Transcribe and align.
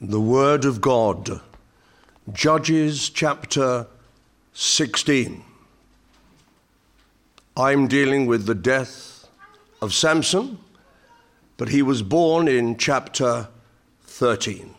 the 0.00 0.20
Word 0.20 0.64
of 0.64 0.80
God. 0.80 1.42
Judges 2.32 3.10
chapter 3.10 3.86
16. 4.54 5.44
I'm 7.54 7.86
dealing 7.86 8.24
with 8.24 8.46
the 8.46 8.54
death 8.54 9.28
of 9.82 9.92
Samson, 9.92 10.58
but 11.58 11.68
he 11.68 11.82
was 11.82 12.02
born 12.02 12.48
in 12.48 12.78
chapter 12.78 13.48
13. 14.04 14.74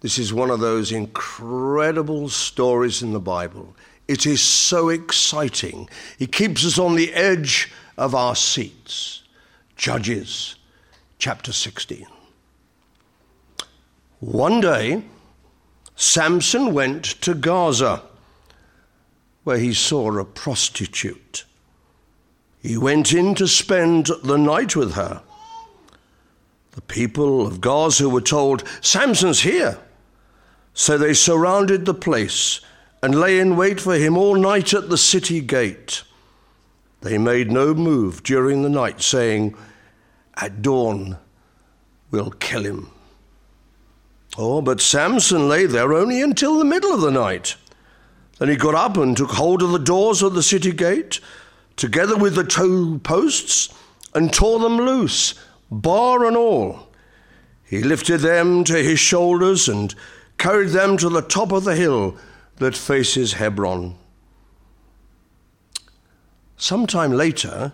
This 0.00 0.18
is 0.18 0.34
one 0.34 0.50
of 0.50 0.60
those 0.60 0.92
incredible 0.92 2.28
stories 2.28 3.02
in 3.02 3.14
the 3.14 3.20
Bible. 3.20 3.74
It 4.08 4.26
is 4.26 4.42
so 4.42 4.90
exciting. 4.90 5.88
It 6.18 6.32
keeps 6.32 6.66
us 6.66 6.78
on 6.78 6.96
the 6.96 7.14
edge 7.14 7.72
of 7.96 8.14
our 8.14 8.36
seats. 8.36 9.22
Judges 9.76 10.56
chapter 11.18 11.52
16. 11.52 12.06
One 14.22 14.60
day, 14.60 15.02
Samson 15.96 16.72
went 16.72 17.04
to 17.22 17.34
Gaza, 17.34 18.02
where 19.42 19.58
he 19.58 19.74
saw 19.74 20.16
a 20.16 20.24
prostitute. 20.24 21.44
He 22.62 22.76
went 22.76 23.12
in 23.12 23.34
to 23.34 23.48
spend 23.48 24.10
the 24.22 24.38
night 24.38 24.76
with 24.76 24.94
her. 24.94 25.24
The 26.70 26.82
people 26.82 27.44
of 27.44 27.60
Gaza 27.60 28.08
were 28.08 28.20
told, 28.20 28.62
Samson's 28.80 29.40
here. 29.40 29.80
So 30.72 30.96
they 30.96 31.14
surrounded 31.14 31.84
the 31.84 31.92
place 31.92 32.60
and 33.02 33.18
lay 33.18 33.40
in 33.40 33.56
wait 33.56 33.80
for 33.80 33.96
him 33.96 34.16
all 34.16 34.36
night 34.36 34.72
at 34.72 34.88
the 34.88 34.98
city 34.98 35.40
gate. 35.40 36.04
They 37.00 37.18
made 37.18 37.50
no 37.50 37.74
move 37.74 38.22
during 38.22 38.62
the 38.62 38.70
night, 38.70 39.02
saying, 39.02 39.56
At 40.36 40.62
dawn 40.62 41.18
we'll 42.12 42.30
kill 42.30 42.62
him. 42.62 42.92
Oh, 44.38 44.62
but 44.62 44.80
Samson 44.80 45.48
lay 45.48 45.66
there 45.66 45.92
only 45.92 46.22
until 46.22 46.58
the 46.58 46.64
middle 46.64 46.92
of 46.92 47.02
the 47.02 47.10
night. 47.10 47.56
Then 48.38 48.48
he 48.48 48.56
got 48.56 48.74
up 48.74 48.96
and 48.96 49.16
took 49.16 49.32
hold 49.32 49.62
of 49.62 49.72
the 49.72 49.78
doors 49.78 50.22
of 50.22 50.34
the 50.34 50.42
city 50.42 50.72
gate, 50.72 51.20
together 51.76 52.16
with 52.16 52.34
the 52.34 52.44
two 52.44 52.98
posts, 53.00 53.72
and 54.14 54.32
tore 54.32 54.58
them 54.58 54.78
loose, 54.78 55.34
bar 55.70 56.24
and 56.24 56.36
all. 56.36 56.88
He 57.64 57.82
lifted 57.82 58.18
them 58.18 58.64
to 58.64 58.82
his 58.82 58.98
shoulders 58.98 59.68
and 59.68 59.94
carried 60.38 60.70
them 60.70 60.96
to 60.98 61.08
the 61.08 61.22
top 61.22 61.52
of 61.52 61.64
the 61.64 61.76
hill 61.76 62.16
that 62.56 62.76
faces 62.76 63.34
Hebron. 63.34 63.96
Sometime 66.56 67.12
later, 67.12 67.72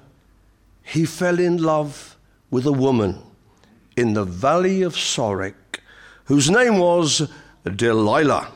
he 0.82 1.04
fell 1.04 1.38
in 1.38 1.58
love 1.58 2.16
with 2.50 2.66
a 2.66 2.72
woman 2.72 3.22
in 3.97 4.14
the 4.14 4.25
valley 4.25 4.82
of 4.82 4.94
Sorek 4.94 5.54
whose 6.28 6.50
name 6.50 6.78
was 6.78 7.28
Delilah. 7.64 8.48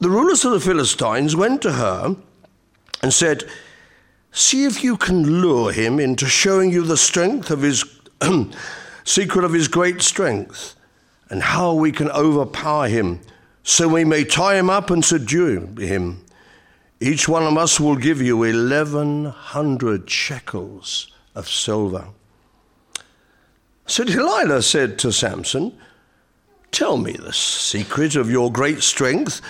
The 0.00 0.10
rulers 0.10 0.44
of 0.44 0.52
the 0.52 0.60
Philistines 0.60 1.34
went 1.34 1.62
to 1.62 1.72
her 1.72 2.16
and 3.02 3.12
said, 3.12 3.44
See 4.30 4.64
if 4.64 4.84
you 4.84 4.96
can 4.96 5.40
lure 5.40 5.72
him 5.72 5.98
into 5.98 6.26
showing 6.26 6.70
you 6.70 6.82
the 6.82 6.96
strength 6.96 7.50
of 7.50 7.62
his 7.62 7.84
secret 9.04 9.44
of 9.44 9.52
his 9.52 9.68
great 9.68 10.02
strength 10.02 10.74
and 11.30 11.42
how 11.42 11.72
we 11.72 11.90
can 11.90 12.10
overpower 12.10 12.88
him 12.88 13.20
so 13.62 13.88
we 13.88 14.04
may 14.04 14.24
tie 14.24 14.56
him 14.56 14.68
up 14.68 14.90
and 14.90 15.04
subdue 15.04 15.74
him. 15.78 16.24
Each 17.00 17.28
one 17.28 17.44
of 17.44 17.56
us 17.56 17.80
will 17.80 17.96
give 17.96 18.20
you 18.20 18.38
1100 18.38 20.10
shekels 20.10 21.10
of 21.34 21.48
silver. 21.48 22.08
So 23.86 24.04
Delilah 24.04 24.62
said 24.62 24.98
to 25.00 25.12
Samson, 25.12 25.76
Tell 26.70 26.96
me 26.96 27.12
the 27.12 27.32
secret 27.32 28.16
of 28.16 28.30
your 28.30 28.50
great 28.50 28.82
strength 28.82 29.42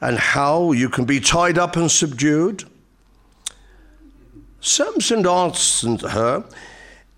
and 0.00 0.18
how 0.18 0.72
you 0.72 0.88
can 0.88 1.04
be 1.04 1.20
tied 1.20 1.58
up 1.58 1.76
and 1.76 1.90
subdued. 1.90 2.64
Samson 4.60 5.26
answered 5.26 6.00
her, 6.00 6.44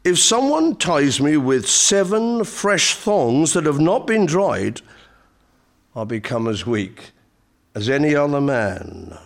If 0.02 0.18
someone 0.18 0.76
ties 0.76 1.20
me 1.20 1.36
with 1.36 1.68
seven 1.68 2.42
fresh 2.42 2.94
thongs 2.94 3.52
that 3.52 3.66
have 3.66 3.78
not 3.78 4.06
been 4.06 4.26
dried, 4.26 4.80
I'll 5.94 6.04
become 6.04 6.48
as 6.48 6.66
weak 6.66 7.12
as 7.74 7.88
any 7.88 8.14
other 8.14 8.40
man. 8.40 9.16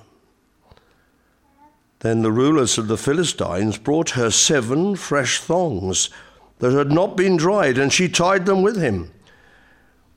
Then 2.00 2.22
the 2.22 2.32
rulers 2.32 2.76
of 2.76 2.88
the 2.88 2.98
Philistines 2.98 3.78
brought 3.78 4.10
her 4.10 4.30
seven 4.30 4.96
fresh 4.96 5.40
thongs 5.40 6.10
that 6.60 6.72
had 6.72 6.92
not 6.92 7.16
been 7.16 7.36
dried, 7.36 7.76
and 7.78 7.92
she 7.92 8.08
tied 8.08 8.46
them 8.46 8.62
with 8.62 8.76
him. 8.76 9.10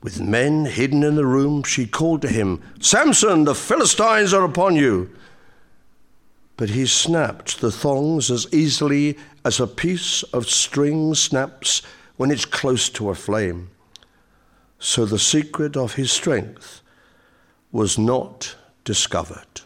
With 0.02 0.20
men 0.20 0.66
hidden 0.66 1.02
in 1.02 1.16
the 1.16 1.26
room, 1.26 1.62
she 1.62 1.86
called 1.86 2.22
to 2.22 2.28
him, 2.28 2.62
Samson, 2.78 3.44
the 3.44 3.54
Philistines 3.54 4.34
are 4.34 4.44
upon 4.44 4.76
you. 4.76 5.10
But 6.56 6.70
he 6.70 6.86
snapped 6.86 7.60
the 7.60 7.72
thongs 7.72 8.30
as 8.30 8.46
easily 8.52 9.18
as 9.44 9.58
a 9.58 9.66
piece 9.66 10.22
of 10.24 10.48
string 10.48 11.14
snaps 11.14 11.82
when 12.16 12.30
it's 12.30 12.44
close 12.44 12.88
to 12.90 13.10
a 13.10 13.14
flame. 13.14 13.70
So 14.78 15.06
the 15.06 15.18
secret 15.18 15.76
of 15.76 15.94
his 15.94 16.12
strength 16.12 16.82
was 17.72 17.98
not 17.98 18.54
discovered. 18.84 19.62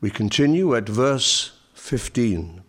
We 0.00 0.10
continue 0.10 0.74
at 0.74 0.88
verse 0.88 1.52
15. 1.74 2.62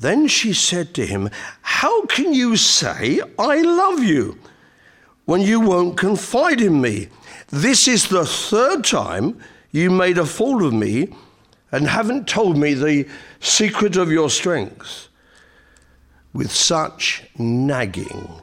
Then 0.00 0.28
she 0.28 0.54
said 0.54 0.94
to 0.94 1.04
him, 1.04 1.28
How 1.60 2.06
can 2.06 2.32
you 2.32 2.56
say, 2.56 3.20
I 3.38 3.60
love 3.60 4.02
you, 4.02 4.38
when 5.26 5.42
you 5.42 5.60
won't 5.60 5.98
confide 5.98 6.62
in 6.62 6.80
me? 6.80 7.08
This 7.48 7.86
is 7.86 8.08
the 8.08 8.24
third 8.24 8.84
time 8.84 9.38
you 9.72 9.90
made 9.90 10.16
a 10.16 10.24
fool 10.24 10.66
of 10.66 10.72
me 10.72 11.08
and 11.70 11.86
haven't 11.86 12.26
told 12.26 12.56
me 12.56 12.72
the 12.72 13.06
secret 13.40 13.96
of 13.96 14.10
your 14.10 14.30
strength. 14.30 15.08
With 16.32 16.50
such 16.50 17.24
nagging, 17.36 18.40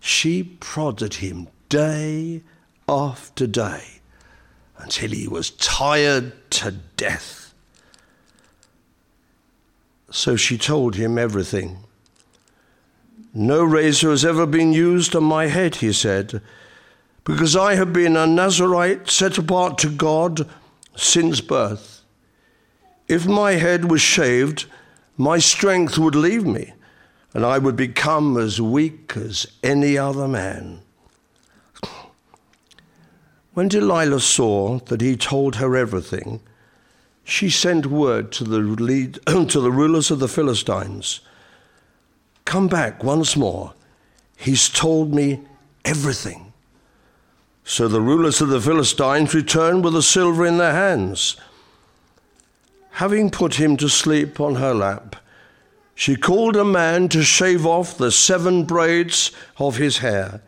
she 0.00 0.44
prodded 0.44 1.14
him 1.14 1.48
day 1.68 2.42
after 2.88 3.46
day 3.46 4.00
until 4.78 5.10
he 5.10 5.28
was 5.28 5.50
tired 5.50 6.32
to 6.52 6.70
death. 6.96 7.45
So 10.16 10.34
she 10.34 10.56
told 10.56 10.94
him 10.94 11.18
everything. 11.18 11.76
No 13.34 13.62
razor 13.62 14.08
has 14.08 14.24
ever 14.24 14.46
been 14.46 14.72
used 14.72 15.14
on 15.14 15.24
my 15.24 15.48
head, 15.48 15.76
he 15.76 15.92
said, 15.92 16.40
because 17.22 17.54
I 17.54 17.74
have 17.74 17.92
been 17.92 18.16
a 18.16 18.26
Nazarite 18.26 19.10
set 19.10 19.36
apart 19.36 19.76
to 19.78 19.90
God 19.90 20.48
since 20.96 21.42
birth. 21.42 22.00
If 23.08 23.26
my 23.26 23.52
head 23.52 23.90
was 23.90 24.00
shaved, 24.00 24.64
my 25.18 25.38
strength 25.38 25.98
would 25.98 26.14
leave 26.14 26.46
me, 26.46 26.72
and 27.34 27.44
I 27.44 27.58
would 27.58 27.76
become 27.76 28.38
as 28.38 28.58
weak 28.58 29.12
as 29.18 29.46
any 29.62 29.98
other 29.98 30.26
man. 30.26 30.80
When 33.52 33.68
Delilah 33.68 34.20
saw 34.20 34.78
that 34.86 35.02
he 35.02 35.14
told 35.14 35.56
her 35.56 35.76
everything, 35.76 36.40
she 37.28 37.50
sent 37.50 37.86
word 37.86 38.30
to 38.30 38.44
the, 38.44 38.58
lead, 38.58 39.18
to 39.26 39.60
the 39.60 39.72
rulers 39.72 40.10
of 40.12 40.20
the 40.20 40.28
Philistines 40.28 41.20
Come 42.44 42.68
back 42.68 43.02
once 43.02 43.36
more. 43.36 43.74
He's 44.36 44.68
told 44.68 45.12
me 45.12 45.42
everything. 45.84 46.52
So 47.64 47.88
the 47.88 48.00
rulers 48.00 48.40
of 48.40 48.48
the 48.48 48.60
Philistines 48.60 49.34
returned 49.34 49.82
with 49.82 49.94
the 49.94 50.02
silver 50.02 50.46
in 50.46 50.56
their 50.56 50.72
hands. 50.72 51.36
Having 52.92 53.30
put 53.30 53.56
him 53.56 53.76
to 53.78 53.88
sleep 53.88 54.38
on 54.38 54.54
her 54.54 54.72
lap, 54.72 55.16
she 55.96 56.14
called 56.14 56.54
a 56.54 56.64
man 56.64 57.08
to 57.08 57.24
shave 57.24 57.66
off 57.66 57.98
the 57.98 58.12
seven 58.12 58.64
braids 58.64 59.32
of 59.58 59.76
his 59.76 59.98
hair, 59.98 60.40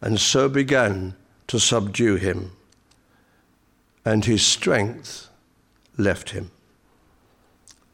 and 0.00 0.18
so 0.18 0.48
began 0.48 1.14
to 1.46 1.60
subdue 1.60 2.16
him. 2.16 2.50
And 4.04 4.24
his 4.24 4.44
strength 4.44 5.28
left 5.96 6.30
him. 6.30 6.50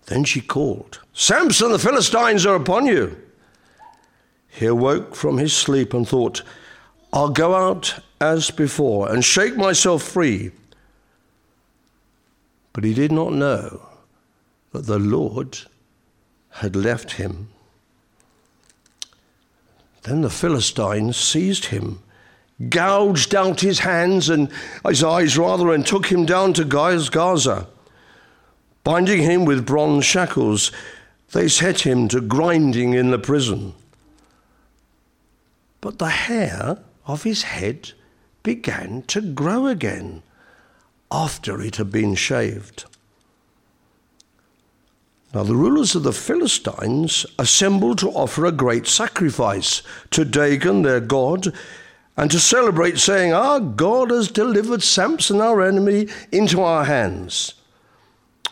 Then 0.07 0.25
she 0.25 0.41
called, 0.41 1.01
Samson, 1.13 1.73
the 1.73 1.79
Philistines 1.79 2.47
are 2.47 2.55
upon 2.55 2.87
you. 2.87 3.17
He 4.49 4.67
awoke 4.67 5.15
from 5.15 5.39
his 5.39 5.53
sleep 5.53 5.93
and 5.93 6.09
thought, 6.09 6.43
I'll 7.13 7.29
go 7.29 7.55
out 7.55 8.01
as 8.21 8.51
before 8.51 9.11
and 9.13 9.25
shake 9.25 9.57
myself 9.57 10.03
free. 10.03 10.51
But 12.73 12.85
he 12.85 12.95
did 12.95 13.13
not 13.13 13.33
know 13.33 13.83
that 14.73 14.87
the 14.87 14.99
Lord 14.99 15.59
had 16.51 16.75
left 16.75 17.13
him. 17.13 17.49
Then 20.03 20.23
the 20.23 20.31
Philistines 20.31 21.17
seized 21.17 21.67
him, 21.67 22.03
gouged 22.69 23.35
out 23.35 23.61
his 23.61 23.81
hands 23.81 24.29
and 24.29 24.51
his 24.87 25.05
eyes 25.05 25.37
rather, 25.37 25.73
and 25.73 25.87
took 25.87 26.07
him 26.07 26.25
down 26.25 26.53
to 26.55 26.65
Gaza. 26.65 27.67
Binding 28.89 29.21
him 29.21 29.45
with 29.45 29.67
bronze 29.67 30.07
shackles, 30.07 30.73
they 31.33 31.47
set 31.47 31.81
him 31.81 32.09
to 32.09 32.23
grinding 32.23 32.95
in 32.95 33.11
the 33.11 33.19
prison. 33.19 33.75
but 35.83 35.99
the 35.99 36.09
hair 36.09 36.79
of 37.07 37.23
his 37.23 37.43
head 37.43 37.93
began 38.43 39.03
to 39.09 39.21
grow 39.21 39.67
again 39.67 40.23
after 41.11 41.61
it 41.61 41.77
had 41.77 41.93
been 41.93 42.15
shaved. 42.15 42.87
Now, 45.35 45.43
the 45.43 45.55
rulers 45.55 45.95
of 45.95 46.03
the 46.03 46.15
Philistines 46.15 47.27
assembled 47.39 47.99
to 47.99 48.09
offer 48.13 48.47
a 48.47 48.53
great 48.53 48.87
sacrifice 48.87 49.83
to 50.13 50.25
Dagon, 50.25 50.81
their 50.81 51.01
god, 51.01 51.53
and 52.17 52.31
to 52.31 52.41
celebrate, 52.41 52.97
saying, 52.97 53.35
Our 53.35 53.61
God 53.61 54.11
has 54.11 54.29
delivered 54.29 54.83
Samson, 54.83 55.43
our 55.43 55.61
enemy, 55.61 56.09
into 56.33 56.63
our 56.63 56.87
hands. 56.87 57.53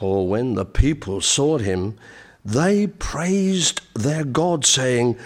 Or 0.00 0.28
when 0.28 0.54
the 0.54 0.64
people 0.64 1.20
saw 1.20 1.58
him, 1.58 1.96
they 2.44 2.86
praised 2.86 3.80
their 3.94 4.24
God, 4.24 4.64
saying, 4.64 5.18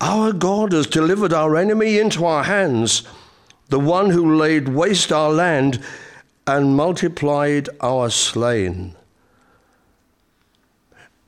Our 0.00 0.32
God 0.32 0.72
has 0.72 0.86
delivered 0.86 1.32
our 1.32 1.56
enemy 1.56 1.98
into 1.98 2.24
our 2.24 2.44
hands, 2.44 3.02
the 3.68 3.78
one 3.78 4.10
who 4.10 4.36
laid 4.36 4.68
waste 4.68 5.12
our 5.12 5.30
land 5.30 5.82
and 6.46 6.74
multiplied 6.74 7.68
our 7.80 8.10
slain. 8.10 8.96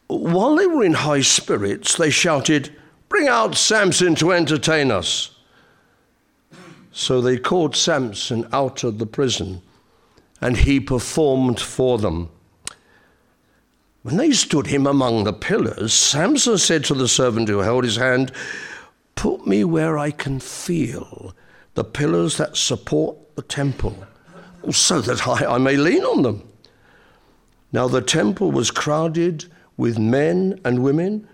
While 0.09 0.57
they 0.57 0.67
were 0.67 0.85
in 0.85 0.95
high 0.95 1.21
spirits, 1.21 1.97
they 1.97 2.11
shouted, 2.11 2.75
Bring 3.09 3.29
out 3.29 3.55
Samson 3.55 4.15
to 4.17 4.33
entertain 4.33 4.91
us. 4.91 5.31
So 6.93 7.21
they 7.21 7.39
called 7.39 7.77
Samson 7.77 8.47
out 8.53 8.85
of 8.85 8.99
the 8.99 9.07
prison, 9.07 9.63
and 10.41 10.57
he 10.57 10.81
performed 10.81 11.61
for 11.61 11.99
them. 11.99 12.31
When 14.03 14.17
they 14.17 14.33
stood 14.33 14.67
him 14.67 14.87
among 14.87 15.25
the 15.25 15.33
pillars, 15.33 15.93
Samson 15.93 16.59
said 16.59 16.85
to 16.85 16.95
the 16.95 17.07
servant 17.07 17.49
who 17.49 17.59
held 17.59 17.85
his 17.85 17.97
hand, 17.97 18.33
Put 19.15 19.47
me 19.47 19.63
where 19.63 19.97
I 19.97 20.11
can 20.11 20.41
feel 20.41 21.35
the 21.75 21.85
pillars 21.85 22.37
that 22.39 22.57
support 22.57 23.17
the 23.37 23.43
temple, 23.43 23.97
so 24.71 25.01
that 25.01 25.27
I, 25.29 25.55
I 25.55 25.59
may 25.59 25.77
lean 25.77 26.03
on 26.03 26.23
them. 26.23 26.49
Now 27.71 27.87
the 27.87 28.03
temple 28.03 28.51
was 28.51 28.71
crowded 28.71 29.47
with 29.77 29.99
men 29.99 30.61
and 30.65 30.83
women. 30.83 31.29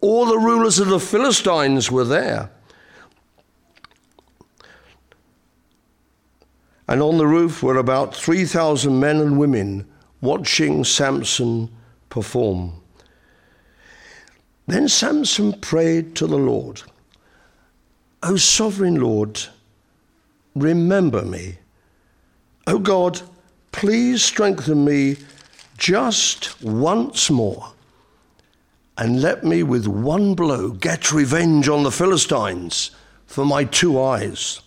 All 0.00 0.26
the 0.26 0.38
rulers 0.38 0.78
of 0.78 0.88
the 0.88 1.00
Philistines 1.00 1.90
were 1.90 2.04
there. 2.04 2.50
And 6.86 7.00
on 7.00 7.16
the 7.16 7.26
roof 7.26 7.62
were 7.62 7.78
about 7.78 8.14
3,000 8.14 9.00
men 9.00 9.20
and 9.20 9.38
women 9.38 9.86
watching 10.20 10.84
Samson 10.84 11.70
perform. 12.14 12.72
Then 14.68 14.88
Samson 14.88 15.52
prayed 15.54 16.14
to 16.14 16.28
the 16.28 16.38
Lord, 16.38 16.80
O 18.22 18.36
sovereign 18.36 19.00
Lord, 19.00 19.42
remember 20.54 21.22
me. 21.22 21.58
O 22.68 22.78
God, 22.78 23.20
please 23.72 24.22
strengthen 24.22 24.84
me 24.84 25.16
just 25.76 26.62
once 26.62 27.30
more 27.30 27.72
and 28.96 29.20
let 29.20 29.42
me 29.42 29.64
with 29.64 29.88
one 29.88 30.36
blow 30.36 30.70
get 30.70 31.10
revenge 31.10 31.68
on 31.68 31.82
the 31.82 31.90
Philistines 31.90 32.92
for 33.26 33.44
my 33.44 33.64
two 33.64 34.00
eyes. 34.00 34.60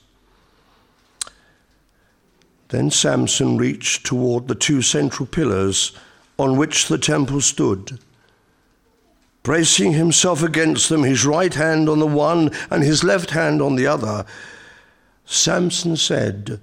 Then 2.67 2.91
Samson 2.91 3.57
reached 3.57 4.05
toward 4.05 4.49
the 4.49 4.55
two 4.55 4.81
central 4.81 5.25
pillars 5.25 5.93
on 6.37 6.57
which 6.57 6.87
the 6.87 6.97
temple 6.97 7.41
stood. 7.41 7.99
Bracing 9.43 9.93
himself 9.93 10.43
against 10.43 10.89
them, 10.89 11.03
his 11.03 11.25
right 11.25 11.53
hand 11.53 11.87
on 11.87 11.99
the 11.99 12.07
one 12.07 12.51
and 12.69 12.83
his 12.83 13.03
left 13.03 13.31
hand 13.31 13.61
on 13.61 13.75
the 13.75 13.87
other, 13.87 14.25
Samson 15.25 15.95
said, 15.95 16.59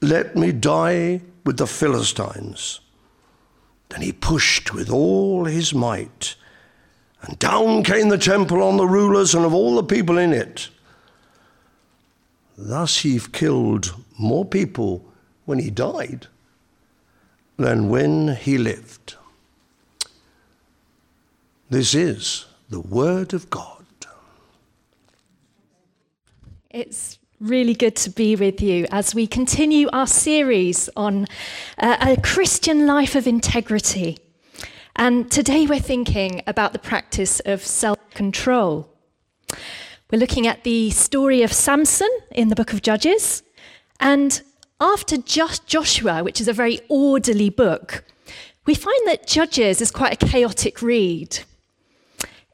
Let 0.00 0.36
me 0.36 0.52
die 0.52 1.22
with 1.44 1.56
the 1.56 1.66
Philistines. 1.66 2.80
Then 3.88 4.02
he 4.02 4.12
pushed 4.12 4.72
with 4.72 4.88
all 4.90 5.44
his 5.44 5.74
might 5.74 6.36
and 7.22 7.38
down 7.38 7.84
came 7.84 8.08
the 8.08 8.18
temple 8.18 8.62
on 8.62 8.76
the 8.76 8.86
rulers 8.86 9.34
and 9.34 9.44
of 9.44 9.54
all 9.54 9.76
the 9.76 9.84
people 9.84 10.18
in 10.18 10.32
it. 10.32 10.68
Thus 12.58 12.98
he 12.98 13.20
killed 13.32 13.94
more 14.18 14.44
people 14.44 15.04
when 15.44 15.58
he 15.58 15.70
died 15.70 16.26
than 17.56 17.88
when 17.88 18.36
he 18.36 18.58
lived. 18.58 19.16
This 21.70 21.94
is 21.94 22.46
the 22.68 22.80
Word 22.80 23.32
of 23.32 23.50
God. 23.50 23.84
It's 26.70 27.18
really 27.38 27.74
good 27.74 27.96
to 27.96 28.08
be 28.08 28.36
with 28.36 28.62
you 28.62 28.86
as 28.90 29.14
we 29.14 29.26
continue 29.26 29.88
our 29.92 30.06
series 30.06 30.88
on 30.96 31.26
uh, 31.76 31.96
a 32.00 32.20
Christian 32.20 32.86
life 32.86 33.14
of 33.14 33.26
integrity. 33.26 34.18
And 34.96 35.30
today 35.30 35.66
we're 35.66 35.80
thinking 35.80 36.42
about 36.46 36.72
the 36.72 36.78
practice 36.78 37.40
of 37.40 37.64
self 37.64 37.98
control. 38.10 38.88
We're 40.10 40.18
looking 40.18 40.46
at 40.46 40.64
the 40.64 40.90
story 40.90 41.42
of 41.42 41.52
Samson 41.52 42.10
in 42.30 42.48
the 42.48 42.54
book 42.54 42.72
of 42.72 42.82
Judges. 42.82 43.42
And 43.98 44.42
after 44.82 45.16
just 45.16 45.66
Joshua, 45.66 46.24
which 46.24 46.40
is 46.40 46.48
a 46.48 46.52
very 46.52 46.80
orderly 46.88 47.48
book, 47.48 48.04
we 48.66 48.74
find 48.74 49.06
that 49.06 49.26
Judges 49.26 49.80
is 49.80 49.92
quite 49.92 50.12
a 50.12 50.26
chaotic 50.26 50.82
read. 50.82 51.38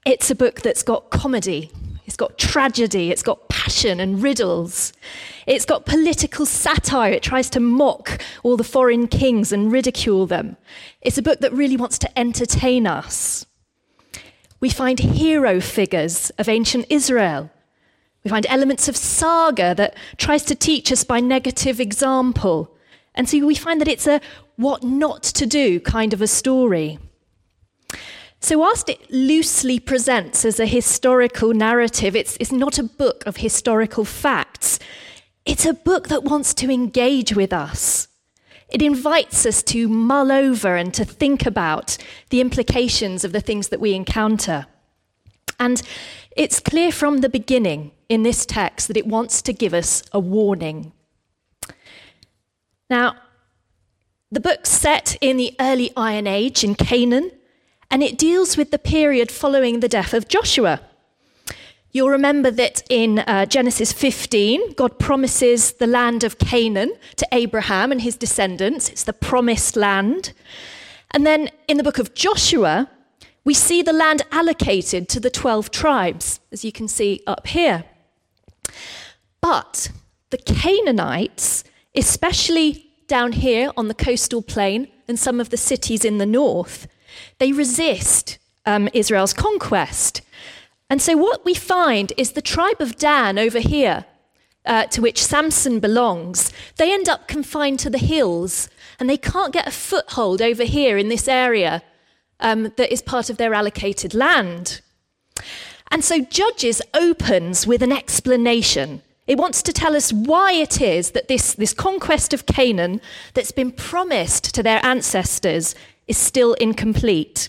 It's 0.05 0.31
a 0.31 0.35
book 0.35 0.61
that's 0.61 0.83
got 0.83 1.11
comedy, 1.11 1.71
it's 2.07 2.17
got 2.17 2.39
tragedy, 2.39 3.11
it's 3.11 3.23
got 3.23 3.49
passion 3.49 3.99
and 3.99 4.23
riddles. 4.23 4.93
It's 5.47 5.65
got 5.65 5.87
political 5.87 6.45
satire. 6.45 7.13
It 7.13 7.23
tries 7.23 7.49
to 7.51 7.61
mock 7.61 8.21
all 8.43 8.59
the 8.59 8.65
foreign 8.65 9.09
kings 9.09 9.51
and 9.51 9.73
ridicule 9.73 10.27
them. 10.27 10.59
It's 11.01 11.19
a 11.19 11.23
book 11.23 11.41
that 11.41 11.53
really 11.53 11.77
wants 11.77 11.99
to 12.01 12.19
entertain 12.19 12.87
us. 12.87 13.47
We 14.61 14.69
find 14.69 14.99
hero 14.99 15.61
figures 15.61 16.31
of 16.39 16.49
ancient 16.49 16.87
Israel. 16.91 17.51
We 18.29 18.31
find 18.31 18.47
elements 18.51 18.89
of 18.89 18.97
saga 18.97 19.75
that 19.77 19.97
tries 20.19 20.43
to 20.45 20.55
teach 20.55 20.93
us 20.93 21.03
by 21.03 21.19
negative 21.19 21.81
example. 21.81 22.77
And 23.15 23.27
so 23.27 23.39
we 23.47 23.55
find 23.55 23.81
that 23.81 23.89
it's 23.89 24.07
a 24.07 24.21
what 24.57 24.83
not 24.83 25.23
to 25.23 25.47
do 25.47 25.81
kind 25.81 26.13
of 26.13 26.21
a 26.21 26.27
story. 26.27 26.99
So, 28.41 28.59
whilst 28.59 28.91
it 28.91 29.11
loosely 29.11 29.81
presents 29.81 30.45
as 30.45 30.61
a 30.61 30.67
historical 30.67 31.55
narrative, 31.55 32.15
it's, 32.15 32.37
it's 32.39 32.53
not 32.53 32.79
a 32.79 32.83
book 32.83 33.25
of 33.25 33.39
historical 33.39 34.05
facts. 34.05 34.79
It's 35.47 35.65
a 35.65 35.73
book 35.73 36.09
that 36.09 36.23
wants 36.23 36.53
to 36.55 36.71
engage 36.71 37.35
with 37.35 37.55
us. 37.55 38.09
It 38.69 38.83
invites 38.83 39.47
us 39.47 39.63
to 39.63 39.89
mull 39.89 40.31
over 40.31 40.77
and 40.77 40.93
to 40.93 41.07
think 41.07 41.47
about 41.47 41.97
the 42.29 42.43
implications 42.43 43.25
of 43.25 43.33
the 43.33 43.41
things 43.41 43.69
that 43.69 43.81
we 43.81 43.95
encounter. 43.95 44.67
And 45.59 45.83
it's 46.37 46.61
clear 46.61 46.93
from 46.93 47.19
the 47.19 47.29
beginning 47.29 47.93
in 48.09 48.23
this 48.23 48.47
text 48.47 48.89
that 48.89 48.97
it 48.97 49.07
wants 49.07 49.43
to 49.43 49.53
give 49.53 49.75
us 49.75 50.03
a 50.13 50.21
warning. 50.21 50.93
Now, 52.89 53.17
the 54.31 54.41
book's 54.41 54.71
set 54.71 55.17
in 55.21 55.37
the 55.37 55.55
early 55.61 55.91
Iron 55.97 56.27
Age 56.27 56.63
in 56.63 56.75
Canaan, 56.75 57.31
and 57.91 58.03
it 58.03 58.19
deals 58.19 58.57
with 58.57 58.71
the 58.71 58.79
period 58.79 59.31
following 59.31 59.81
the 59.81 59.89
death 59.89 60.15
of 60.15 60.29
Joshua. 60.29 60.81
You'll 61.91 62.11
remember 62.11 62.51
that 62.51 62.83
in 62.91 63.21
uh, 63.21 63.47
Genesis 63.47 63.93
15, 63.93 64.75
God 64.75 64.99
promises 64.99 65.73
the 65.73 65.87
land 65.87 66.23
of 66.23 66.39
Canaan 66.39 66.93
to 67.17 67.27
Abraham 67.33 67.91
and 67.91 68.03
his 68.03 68.17
descendants. 68.17 68.91
It's 68.91 69.05
the 69.05 69.15
promised 69.15 69.75
land. 69.75 70.33
And 71.13 71.27
then 71.27 71.51
in 71.67 71.79
the 71.79 71.83
book 71.83 71.99
of 71.99 72.15
Joshua, 72.15 72.91
we 73.49 73.55
see 73.55 73.81
the 73.81 73.95
land 73.95 74.21
allocated 74.31 75.09
to 75.09 75.19
the 75.19 75.31
12 75.31 75.71
tribes, 75.71 76.39
as 76.53 76.67
you 76.67 76.71
can 76.71 76.87
see 76.87 77.23
up 77.27 77.47
here. 77.47 77.83
But 79.41 79.91
the 80.29 80.37
Canaanites, 80.37 81.65
especially 81.95 82.91
down 83.07 83.33
here 83.33 83.71
on 83.75 83.89
the 83.89 83.95
coastal 83.95 84.43
plain 84.43 84.89
and 85.09 85.19
some 85.19 85.41
of 85.41 85.49
the 85.49 85.57
cities 85.57 86.05
in 86.05 86.19
the 86.19 86.27
north, 86.27 86.89
they 87.39 87.53
resist 87.53 88.37
um, 88.67 88.91
Israel's 88.93 89.33
conquest. 89.33 90.21
And 90.91 91.01
so, 91.01 91.17
what 91.17 91.47
we 91.47 91.55
find 91.55 92.13
is 92.19 92.33
the 92.33 92.43
tribe 92.43 92.83
of 92.83 92.99
Dan 92.99 93.39
over 93.39 93.61
here, 93.61 94.05
uh, 94.67 94.85
to 94.89 95.01
which 95.01 95.25
Samson 95.25 95.81
belongs, 95.81 96.53
they 96.77 96.93
end 96.93 97.09
up 97.09 97.27
confined 97.27 97.79
to 97.79 97.89
the 97.89 97.97
hills 97.97 98.69
and 99.01 99.09
they 99.09 99.17
can't 99.17 99.55
get 99.55 99.67
a 99.67 99.71
foothold 99.71 100.43
over 100.43 100.65
here 100.65 100.99
in 100.99 101.09
this 101.09 101.27
area 101.27 101.83
um, 102.41 102.73
that 102.77 102.93
is 102.93 103.03
part 103.03 103.31
of 103.31 103.37
their 103.37 103.55
allocated 103.55 104.15
land. 104.15 104.81
And 105.91 106.05
so, 106.05 106.21
Judges 106.21 106.83
opens 106.95 107.67
with 107.67 107.83
an 107.83 107.93
explanation. 107.93 109.03
It 109.27 109.39
wants 109.39 109.63
to 109.63 109.73
tell 109.73 109.95
us 109.95 110.13
why 110.13 110.53
it 110.53 110.81
is 110.81 111.11
that 111.11 111.29
this, 111.29 111.55
this 111.55 111.75
conquest 111.75 112.33
of 112.33 112.47
Canaan 112.47 113.01
that's 113.35 113.53
been 113.53 113.73
promised 113.73 114.55
to 114.55 114.63
their 114.63 114.85
ancestors 114.85 115.75
is 116.07 116.17
still 116.17 116.55
incomplete. 116.55 117.49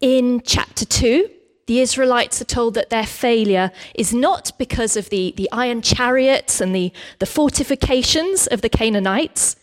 In 0.00 0.42
chapter 0.44 0.84
2, 0.84 1.28
the 1.66 1.80
Israelites 1.80 2.40
are 2.40 2.46
told 2.46 2.74
that 2.74 2.90
their 2.90 3.06
failure 3.06 3.70
is 3.94 4.12
not 4.12 4.52
because 4.58 4.96
of 4.96 5.08
the, 5.08 5.34
the 5.36 5.48
iron 5.50 5.82
chariots 5.82 6.60
and 6.60 6.74
the, 6.74 6.92
the 7.18 7.26
fortifications 7.26 8.46
of 8.46 8.60
the 8.60 8.68
Canaanites, 8.68 9.56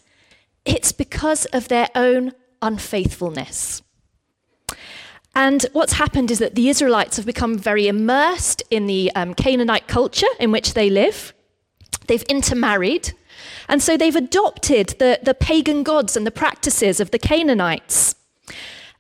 it's 0.66 0.92
because 0.92 1.46
of 1.48 1.68
their 1.68 1.90
own 1.96 2.34
unfaithfulness. 2.62 3.82
And 5.34 5.66
what's 5.74 5.94
happened 5.94 6.30
is 6.30 6.40
that 6.40 6.56
the 6.56 6.70
Israelites 6.70 7.18
have 7.18 7.26
become 7.26 7.58
very 7.58 7.88
immersed 7.88 8.64
in 8.70 8.88
the 8.88 9.12
um, 9.16 9.34
Canaanite 9.34 9.88
culture 9.88 10.28
in 10.40 10.52
which 10.52 10.74
they 10.74 10.90
live. 10.90 11.34
They've 12.08 12.24
intermarried. 12.24 13.14
And 13.70 13.82
so 13.82 13.96
they've 13.96 14.16
adopted 14.16 14.96
the, 15.00 15.20
the 15.24 15.34
pagan 15.34 15.84
gods 15.84 16.18
and 16.18 16.28
the 16.28 16.32
practices 16.32 17.00
of 17.00 17.12
the 17.12 17.20
Canaanites. 17.20 18.16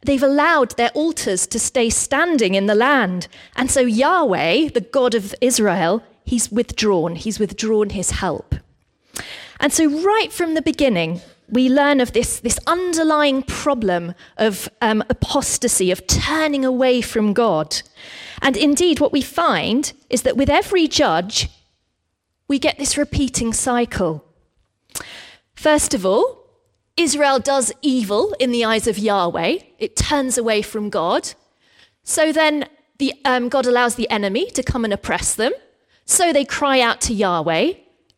They've 0.03 0.23
allowed 0.23 0.77
their 0.77 0.89
altars 0.91 1.45
to 1.47 1.59
stay 1.59 1.89
standing 1.89 2.55
in 2.55 2.65
the 2.65 2.75
land. 2.75 3.27
And 3.55 3.69
so 3.69 3.81
Yahweh, 3.81 4.69
the 4.69 4.81
God 4.81 5.13
of 5.13 5.35
Israel, 5.41 6.01
he's 6.23 6.51
withdrawn. 6.51 7.15
He's 7.15 7.39
withdrawn 7.39 7.89
his 7.89 8.11
help. 8.11 8.55
And 9.59 9.71
so, 9.71 9.87
right 10.01 10.31
from 10.31 10.55
the 10.55 10.61
beginning, 10.61 11.21
we 11.51 11.69
learn 11.69 11.99
of 11.99 12.13
this, 12.13 12.39
this 12.39 12.59
underlying 12.65 13.43
problem 13.43 14.13
of 14.37 14.69
um, 14.81 15.03
apostasy, 15.09 15.91
of 15.91 16.07
turning 16.07 16.63
away 16.65 17.01
from 17.01 17.33
God. 17.33 17.81
And 18.41 18.55
indeed, 18.55 18.99
what 18.99 19.11
we 19.11 19.21
find 19.21 19.93
is 20.09 20.23
that 20.23 20.37
with 20.37 20.49
every 20.49 20.87
judge, 20.87 21.49
we 22.47 22.57
get 22.57 22.77
this 22.77 22.97
repeating 22.97 23.53
cycle. 23.53 24.25
First 25.53 25.93
of 25.93 26.05
all, 26.05 26.41
Israel 26.97 27.39
does 27.39 27.71
evil 27.81 28.35
in 28.39 28.51
the 28.51 28.65
eyes 28.65 28.87
of 28.87 28.97
Yahweh, 28.97 29.59
it 29.77 29.95
turns 29.95 30.37
away 30.37 30.61
from 30.61 30.89
God. 30.89 31.33
So 32.03 32.31
then 32.31 32.65
the, 32.97 33.13
um, 33.25 33.49
God 33.49 33.65
allows 33.65 33.95
the 33.95 34.09
enemy 34.09 34.49
to 34.51 34.63
come 34.63 34.83
and 34.83 34.93
oppress 34.93 35.35
them. 35.35 35.53
So 36.05 36.33
they 36.33 36.45
cry 36.45 36.81
out 36.81 36.99
to 37.01 37.13
Yahweh. 37.13 37.73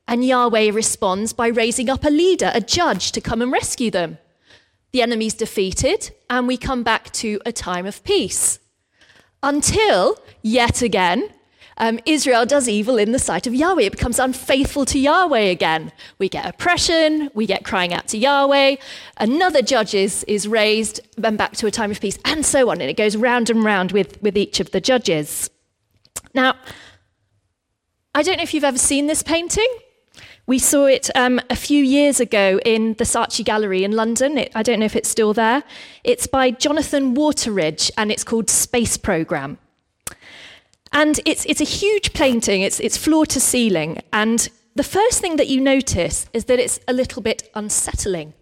And 0.08 0.26
Yahweh 0.26 0.72
responds 0.72 1.34
by 1.34 1.48
raising 1.48 1.90
up 1.90 2.04
a 2.04 2.10
leader, 2.10 2.52
a 2.54 2.62
judge, 2.62 3.12
to 3.14 3.22
come 3.22 3.42
and 3.42 3.52
rescue 3.52 3.90
them. 3.90 4.18
The 4.92 5.02
enemy's 5.02 5.34
defeated, 5.34 6.12
and 6.30 6.48
we 6.48 6.58
come 6.58 6.84
back 6.84 7.12
to 7.14 7.40
a 7.46 7.52
time 7.52 7.86
of 7.86 8.04
peace. 8.04 8.60
Until, 9.42 10.20
yet 10.42 10.82
again, 10.82 11.30
um, 11.78 12.00
Israel 12.06 12.46
does 12.46 12.70
evil 12.70 12.98
in 12.98 13.12
the 13.12 13.20
sight 13.20 13.48
of 13.48 13.56
Yahweh. 13.56 13.84
It 13.84 13.94
becomes 13.94 14.20
unfaithful 14.20 14.86
to 14.86 15.00
Yahweh 15.00 15.40
again. 15.40 15.92
We 16.20 16.30
get 16.30 16.46
oppression, 16.46 17.32
we 17.34 17.46
get 17.46 17.66
crying 17.66 17.94
out 17.94 18.08
to 18.10 18.18
Yahweh. 18.18 18.76
Another 19.18 19.62
judge 19.62 19.96
is, 19.96 20.24
is 20.26 20.48
raised, 20.48 21.00
and 21.22 21.38
back 21.38 21.54
to 21.54 21.68
a 21.68 21.72
time 21.72 21.90
of 21.90 22.00
peace, 22.00 22.20
and 22.26 22.46
so 22.46 22.70
on. 22.70 22.80
And 22.80 22.90
it 22.90 22.98
goes 22.98 23.18
round 23.18 23.50
and 23.50 23.64
round 23.64 23.92
with, 23.92 24.22
with 24.22 24.38
each 24.38 24.60
of 24.60 24.72
the 24.72 24.82
judges. 24.82 25.50
Now, 26.36 26.56
I 28.14 28.22
don't 28.22 28.38
know 28.38 28.44
if 28.44 28.54
you've 28.54 28.64
ever 28.64 28.78
seen 28.78 29.08
this 29.08 29.24
painting. 29.24 29.68
We 30.46 30.60
saw 30.60 30.88
it 30.88 31.10
um, 31.16 31.40
a 31.50 31.56
few 31.56 31.82
years 31.82 32.20
ago 32.20 32.60
in 32.66 32.96
the 32.96 33.06
Saatchi 33.06 33.46
Gallery 33.46 33.86
in 33.86 33.94
London. 33.94 34.38
It, 34.38 34.52
I 34.54 34.62
don't 34.62 34.80
know 34.80 34.86
if 34.86 34.96
it's 34.96 35.08
still 35.08 35.34
there. 35.34 35.64
It's 36.04 36.28
by 36.28 36.52
Jonathan 36.52 37.16
Wateridge 37.16 37.90
and 37.98 38.12
it's 38.12 38.26
called 38.26 38.50
Space 38.50 38.98
Program. 38.98 39.58
And 40.92 41.22
it's, 41.26 41.46
it's 41.46 41.62
a 41.62 41.66
huge 41.66 42.14
painting, 42.14 42.62
it's, 42.62 42.80
it's 42.80 42.98
floor 42.98 43.26
to 43.28 43.40
ceiling. 43.40 44.02
And 44.12 44.50
the 44.76 44.84
first 44.84 45.22
thing 45.22 45.38
that 45.38 45.48
you 45.48 45.62
notice 45.62 46.28
is 46.34 46.46
that 46.46 46.60
it's 46.60 46.80
a 46.88 46.94
little 46.94 47.22
bit 47.22 47.50
unsettling. 47.56 48.34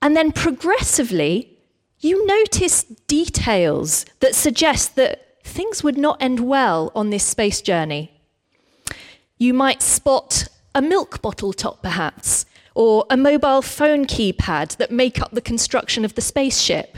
And 0.00 0.16
then 0.16 0.32
progressively, 0.32 1.58
you 1.98 2.24
notice 2.26 2.84
details 2.84 4.06
that 4.20 4.34
suggest 4.34 4.94
that 4.96 5.42
things 5.44 5.82
would 5.82 5.98
not 5.98 6.22
end 6.22 6.40
well 6.40 6.92
on 6.94 7.10
this 7.10 7.24
space 7.24 7.60
journey. 7.60 8.12
You 9.38 9.52
might 9.52 9.82
spot 9.82 10.48
a 10.74 10.82
milk 10.82 11.22
bottle 11.22 11.52
top, 11.52 11.82
perhaps, 11.82 12.46
or 12.74 13.04
a 13.10 13.16
mobile 13.16 13.62
phone 13.62 14.06
keypad 14.06 14.76
that 14.76 14.90
make 14.90 15.20
up 15.20 15.32
the 15.32 15.40
construction 15.40 16.04
of 16.04 16.14
the 16.14 16.20
spaceship. 16.20 16.96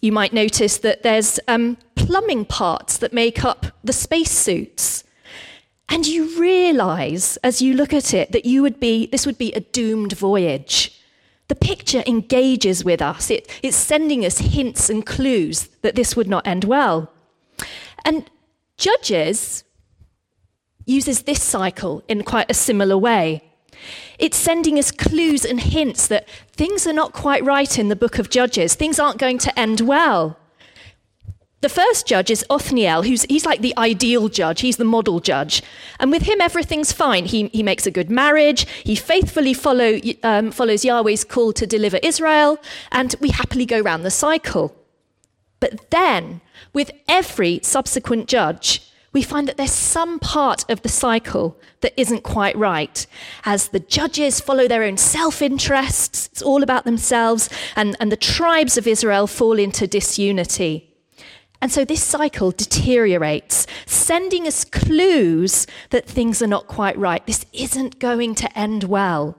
You 0.00 0.12
might 0.12 0.32
notice 0.32 0.78
that 0.78 1.02
there's 1.02 1.40
um, 1.48 1.76
plumbing 1.94 2.44
parts 2.46 2.96
that 2.98 3.12
make 3.12 3.44
up 3.44 3.66
the 3.84 3.92
spacesuits. 3.92 5.04
And 5.88 6.06
you 6.06 6.38
realize 6.40 7.36
as 7.38 7.60
you 7.60 7.74
look 7.74 7.92
at 7.92 8.14
it 8.14 8.32
that 8.32 8.44
you 8.44 8.62
would 8.62 8.78
be, 8.78 9.06
this 9.06 9.26
would 9.26 9.38
be 9.38 9.52
a 9.52 9.60
doomed 9.60 10.12
voyage. 10.12 10.96
The 11.48 11.56
picture 11.56 12.04
engages 12.06 12.84
with 12.84 13.02
us. 13.02 13.28
It, 13.28 13.50
it's 13.62 13.76
sending 13.76 14.24
us 14.24 14.38
hints 14.38 14.88
and 14.88 15.04
clues 15.04 15.68
that 15.82 15.96
this 15.96 16.14
would 16.14 16.28
not 16.28 16.46
end 16.46 16.64
well. 16.64 17.12
And 18.04 18.30
Judges 18.80 19.62
uses 20.86 21.22
this 21.22 21.42
cycle 21.42 22.02
in 22.08 22.22
quite 22.22 22.50
a 22.50 22.54
similar 22.54 22.98
way. 22.98 23.42
It's 24.18 24.36
sending 24.36 24.78
us 24.78 24.90
clues 24.90 25.44
and 25.44 25.60
hints 25.60 26.06
that 26.08 26.28
things 26.52 26.86
are 26.86 26.92
not 26.92 27.12
quite 27.12 27.44
right 27.44 27.78
in 27.78 27.88
the 27.88 27.96
book 27.96 28.18
of 28.18 28.30
Judges. 28.30 28.74
Things 28.74 28.98
aren't 28.98 29.18
going 29.18 29.38
to 29.38 29.58
end 29.58 29.80
well. 29.80 30.36
The 31.62 31.68
first 31.68 32.06
judge 32.06 32.30
is 32.30 32.44
Othniel, 32.48 33.02
who's 33.02 33.24
he's 33.24 33.44
like 33.44 33.60
the 33.60 33.74
ideal 33.76 34.30
judge. 34.30 34.62
He's 34.62 34.78
the 34.78 34.84
model 34.84 35.20
judge, 35.20 35.62
and 35.98 36.10
with 36.10 36.22
him 36.22 36.40
everything's 36.40 36.90
fine. 36.90 37.26
He 37.26 37.48
he 37.48 37.62
makes 37.62 37.86
a 37.86 37.90
good 37.90 38.10
marriage. 38.10 38.66
He 38.82 38.96
faithfully 38.96 39.52
follow, 39.52 39.98
um, 40.22 40.52
follows 40.52 40.86
Yahweh's 40.86 41.22
call 41.22 41.52
to 41.52 41.66
deliver 41.66 41.98
Israel, 42.02 42.58
and 42.90 43.14
we 43.20 43.28
happily 43.28 43.66
go 43.66 43.78
round 43.78 44.06
the 44.06 44.10
cycle. 44.10 44.74
But 45.60 45.90
then, 45.90 46.40
with 46.72 46.92
every 47.06 47.60
subsequent 47.62 48.26
judge, 48.26 48.89
we 49.12 49.22
find 49.22 49.48
that 49.48 49.56
there's 49.56 49.72
some 49.72 50.18
part 50.20 50.64
of 50.70 50.82
the 50.82 50.88
cycle 50.88 51.58
that 51.80 51.98
isn't 52.00 52.22
quite 52.22 52.56
right. 52.56 53.06
As 53.44 53.68
the 53.68 53.80
judges 53.80 54.40
follow 54.40 54.68
their 54.68 54.84
own 54.84 54.96
self 54.96 55.42
interests, 55.42 56.28
it's 56.32 56.42
all 56.42 56.62
about 56.62 56.84
themselves, 56.84 57.48
and, 57.74 57.96
and 57.98 58.12
the 58.12 58.16
tribes 58.16 58.78
of 58.78 58.86
Israel 58.86 59.26
fall 59.26 59.58
into 59.58 59.86
disunity. 59.86 60.90
And 61.60 61.70
so 61.70 61.84
this 61.84 62.02
cycle 62.02 62.52
deteriorates, 62.52 63.66
sending 63.84 64.46
us 64.46 64.64
clues 64.64 65.66
that 65.90 66.06
things 66.06 66.40
are 66.40 66.46
not 66.46 66.68
quite 66.68 66.96
right. 66.96 67.26
This 67.26 67.44
isn't 67.52 67.98
going 67.98 68.34
to 68.36 68.58
end 68.58 68.84
well. 68.84 69.36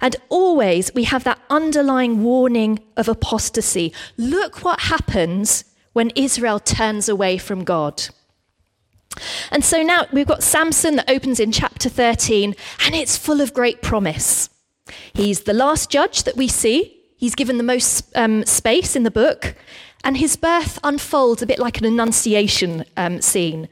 And 0.00 0.16
always 0.28 0.92
we 0.94 1.04
have 1.04 1.24
that 1.24 1.40
underlying 1.48 2.22
warning 2.22 2.80
of 2.96 3.08
apostasy. 3.08 3.92
Look 4.16 4.64
what 4.64 4.80
happens 4.80 5.64
when 5.92 6.10
Israel 6.10 6.60
turns 6.60 7.08
away 7.08 7.38
from 7.38 7.64
God. 7.64 8.02
And 9.50 9.64
so 9.64 9.82
now 9.82 10.06
we've 10.12 10.26
got 10.26 10.42
Samson 10.42 10.96
that 10.96 11.10
opens 11.10 11.40
in 11.40 11.52
chapter 11.52 11.88
13, 11.88 12.54
and 12.84 12.94
it's 12.94 13.16
full 13.16 13.40
of 13.40 13.54
great 13.54 13.82
promise. 13.82 14.50
He's 15.12 15.42
the 15.42 15.54
last 15.54 15.90
judge 15.90 16.24
that 16.24 16.36
we 16.36 16.48
see. 16.48 17.00
He's 17.16 17.34
given 17.34 17.56
the 17.56 17.64
most 17.64 18.10
um, 18.16 18.44
space 18.44 18.96
in 18.96 19.02
the 19.02 19.10
book, 19.10 19.54
and 20.02 20.16
his 20.16 20.36
birth 20.36 20.78
unfolds 20.84 21.42
a 21.42 21.46
bit 21.46 21.58
like 21.58 21.78
an 21.78 21.86
annunciation 21.86 22.84
um, 22.96 23.22
scene. 23.22 23.68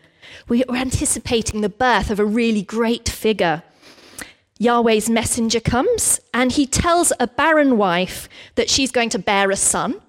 We're 0.48 0.64
anticipating 0.68 1.60
the 1.60 1.68
birth 1.68 2.10
of 2.10 2.18
a 2.18 2.24
really 2.24 2.62
great 2.62 3.08
figure. 3.08 3.62
Yahweh's 4.58 5.10
messenger 5.10 5.60
comes, 5.60 6.20
and 6.32 6.52
he 6.52 6.66
tells 6.66 7.12
a 7.18 7.26
barren 7.26 7.76
wife 7.76 8.28
that 8.54 8.70
she's 8.70 8.92
going 8.92 9.10
to 9.10 9.18
bear 9.18 9.50
a 9.50 9.56
son 9.56 10.00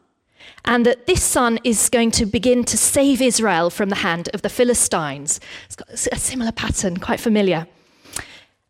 and 0.66 0.86
that 0.86 1.08
this 1.08 1.22
son 1.22 1.60
is 1.64 1.90
going 1.90 2.12
to 2.12 2.26
begin 2.26 2.64
to 2.64 2.78
save 2.78 3.22
Israel 3.22 3.70
from 3.70 3.90
the 3.90 3.96
hand 3.98 4.30
of 4.34 4.42
the 4.42 4.50
Philistines. 4.50 5.40
It's 5.66 5.76
got 5.76 5.90
a 5.90 6.18
similar 6.18 6.52
pattern, 6.52 6.98
quite 6.98 7.20
familiar. 7.20 7.68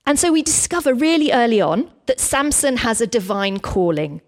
And 0.05 0.19
so 0.19 0.31
we 0.31 0.41
discover 0.41 0.93
really 0.93 1.31
early 1.31 1.61
on 1.61 1.89
that 2.07 2.19
Samson 2.19 2.77
has 2.77 2.99
a 2.99 3.07
divine 3.07 3.59
calling. 3.59 4.21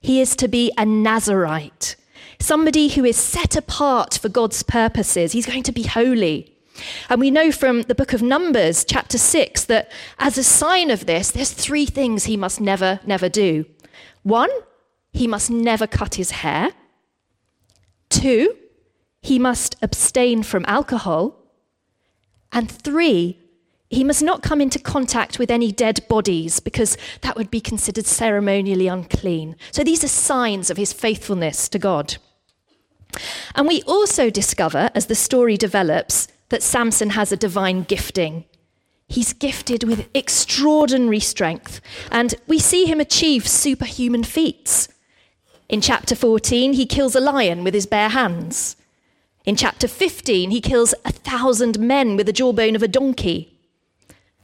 He 0.00 0.20
is 0.20 0.36
to 0.36 0.46
be 0.46 0.70
a 0.78 0.84
Nazarite, 0.84 1.96
somebody 2.38 2.88
who 2.88 3.04
is 3.04 3.16
set 3.16 3.56
apart 3.56 4.18
for 4.18 4.28
God's 4.28 4.62
purposes. 4.62 5.32
He's 5.32 5.46
going 5.46 5.64
to 5.64 5.72
be 5.72 5.82
holy. 5.82 6.52
And 7.08 7.20
we 7.20 7.30
know 7.30 7.50
from 7.50 7.82
the 7.82 7.94
book 7.94 8.12
of 8.12 8.22
Numbers, 8.22 8.84
chapter 8.84 9.18
6, 9.18 9.64
that 9.64 9.90
as 10.18 10.36
a 10.36 10.44
sign 10.44 10.90
of 10.90 11.06
this, 11.06 11.30
there's 11.30 11.52
three 11.52 11.86
things 11.86 12.24
he 12.24 12.36
must 12.36 12.60
never, 12.60 13.00
never 13.06 13.28
do. 13.28 13.64
One, 14.22 14.50
he 15.12 15.26
must 15.26 15.50
never 15.50 15.86
cut 15.86 16.16
his 16.16 16.30
hair. 16.30 16.70
Two, 18.26 18.56
he 19.22 19.38
must 19.38 19.76
abstain 19.82 20.42
from 20.42 20.64
alcohol. 20.66 21.36
And 22.50 22.68
three, 22.68 23.38
he 23.88 24.02
must 24.02 24.20
not 24.20 24.42
come 24.42 24.60
into 24.60 24.80
contact 24.80 25.38
with 25.38 25.48
any 25.48 25.70
dead 25.70 26.00
bodies 26.08 26.58
because 26.58 26.98
that 27.20 27.36
would 27.36 27.52
be 27.52 27.60
considered 27.60 28.04
ceremonially 28.04 28.88
unclean. 28.88 29.54
So 29.70 29.84
these 29.84 30.02
are 30.02 30.08
signs 30.08 30.70
of 30.70 30.76
his 30.76 30.92
faithfulness 30.92 31.68
to 31.68 31.78
God. 31.78 32.16
And 33.54 33.68
we 33.68 33.82
also 33.82 34.28
discover, 34.28 34.90
as 34.92 35.06
the 35.06 35.14
story 35.14 35.56
develops, 35.56 36.26
that 36.48 36.64
Samson 36.64 37.10
has 37.10 37.30
a 37.30 37.36
divine 37.36 37.84
gifting. 37.84 38.44
He's 39.06 39.34
gifted 39.34 39.84
with 39.84 40.08
extraordinary 40.14 41.20
strength, 41.20 41.80
and 42.10 42.34
we 42.48 42.58
see 42.58 42.86
him 42.86 42.98
achieve 42.98 43.46
superhuman 43.46 44.24
feats. 44.24 44.88
In 45.68 45.80
chapter 45.80 46.14
14, 46.14 46.74
he 46.74 46.86
kills 46.86 47.16
a 47.16 47.20
lion 47.20 47.64
with 47.64 47.74
his 47.74 47.86
bare 47.86 48.10
hands. 48.10 48.76
In 49.44 49.56
chapter 49.56 49.88
15, 49.88 50.50
he 50.50 50.60
kills 50.60 50.94
a 51.04 51.12
thousand 51.12 51.78
men 51.78 52.16
with 52.16 52.26
the 52.26 52.32
jawbone 52.32 52.76
of 52.76 52.82
a 52.82 52.88
donkey. 52.88 53.52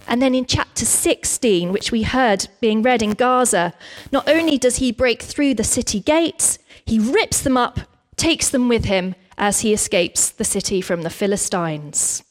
And 0.09 0.21
then 0.21 0.35
in 0.35 0.47
chapter 0.47 0.85
16, 0.85 1.73
which 1.73 1.93
we 1.93 2.03
heard 2.03 2.49
being 2.61 2.83
read 2.83 3.03
in 3.03 3.13
Gaza, 3.13 3.73
not 4.11 4.29
only 4.29 4.59
does 4.59 4.77
he 4.77 4.91
break 4.91 5.23
through 5.23 5.55
the 5.55 5.65
city 5.65 6.01
gates, 6.01 6.59
he 6.85 6.99
rips 6.99 7.41
them 7.41 7.57
up, 7.57 7.81
takes 8.17 8.51
them 8.51 8.69
with 8.69 8.85
him 8.87 9.15
as 9.39 9.61
he 9.61 9.73
escapes 9.73 10.31
the 10.31 10.45
city 10.45 10.81
from 10.81 11.03
the 11.03 11.11
Philistines. 11.11 12.25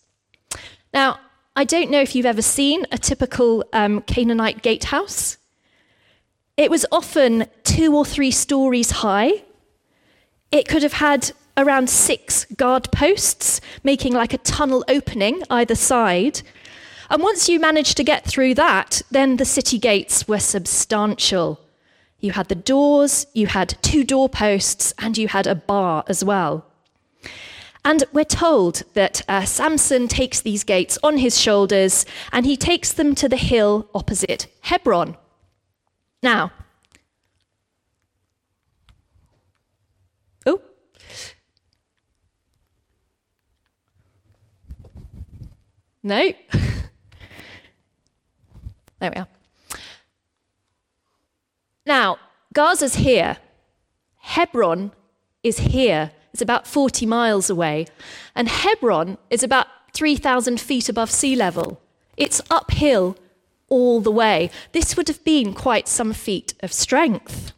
Now, 0.94 1.20
I 1.56 1.64
don't 1.64 1.92
know 1.92 2.02
if 2.02 2.16
you've 2.16 2.26
ever 2.26 2.42
seen 2.42 2.86
a 2.92 2.98
typical 2.98 3.66
um, 3.74 4.02
Canaanite 4.02 4.62
gatehouse. 4.62 5.38
It 6.62 6.70
was 6.70 6.86
often 6.92 7.48
two 7.64 7.96
or 7.98 8.06
three 8.06 8.30
stories 8.30 8.92
high. 8.92 9.46
It 10.52 10.68
could 10.68 10.84
have 10.84 10.94
had 10.94 11.32
around 11.58 11.90
six 11.90 12.46
guard 12.56 12.92
posts, 12.92 13.62
making 13.84 14.14
like 14.14 14.32
a 14.36 14.38
tunnel 14.38 14.86
opening 14.88 15.42
either 15.50 15.74
side. 15.74 16.44
And 17.10 17.24
once 17.24 17.50
you 17.50 17.60
managed 17.60 17.98
to 17.98 18.04
get 18.04 18.26
through 18.26 18.54
that, 18.54 19.02
then 19.10 19.38
the 19.38 19.44
city 19.44 19.80
gates 19.80 20.28
were 20.28 20.38
substantial. 20.38 21.60
You 22.20 22.34
had 22.34 22.48
the 22.48 22.54
doors, 22.54 23.26
you 23.34 23.48
had 23.48 23.80
two 23.82 24.04
doorposts, 24.04 24.94
and 25.00 25.18
you 25.18 25.30
had 25.30 25.48
a 25.48 25.56
bar 25.56 26.04
as 26.08 26.24
well. 26.24 26.68
And 27.84 28.04
we're 28.14 28.24
told 28.24 28.84
that 28.94 29.24
uh, 29.28 29.46
Samson 29.46 30.08
takes 30.08 30.42
these 30.42 30.64
gates 30.64 31.00
on 31.02 31.18
his 31.18 31.42
shoulders 31.42 32.06
and 32.32 32.46
he 32.46 32.56
takes 32.56 32.94
them 32.94 33.16
to 33.16 33.28
the 33.28 33.36
hill 33.36 33.90
opposite 33.96 34.46
Hebron. 34.62 35.18
Now, 36.24 36.52
oh, 40.46 40.62
no. 46.04 46.32
There 49.02 49.10
we 49.10 49.20
are. 49.20 49.28
Now, 51.88 52.20
Gaza's 52.54 52.96
here. 52.96 53.38
Hebron 54.20 54.92
is 55.42 55.60
here. 55.60 56.12
It's 56.32 56.42
about 56.42 56.68
40 56.68 57.08
miles 57.08 57.50
away. 57.50 57.88
And 58.36 58.48
Hebron 58.48 59.18
is 59.32 59.42
about 59.42 59.66
3,000 59.94 60.62
feet 60.62 60.88
above 60.88 61.10
sea 61.10 61.36
level. 61.36 61.82
It's 62.16 62.42
uphill 62.52 63.18
all 63.72 64.02
the 64.02 64.12
way. 64.12 64.52
This 64.74 64.96
would 64.96 65.08
have 65.08 65.24
been 65.24 65.54
quite 65.54 65.88
some 65.88 66.14
feat 66.14 66.54
of 66.60 66.72
strength. 66.72 67.54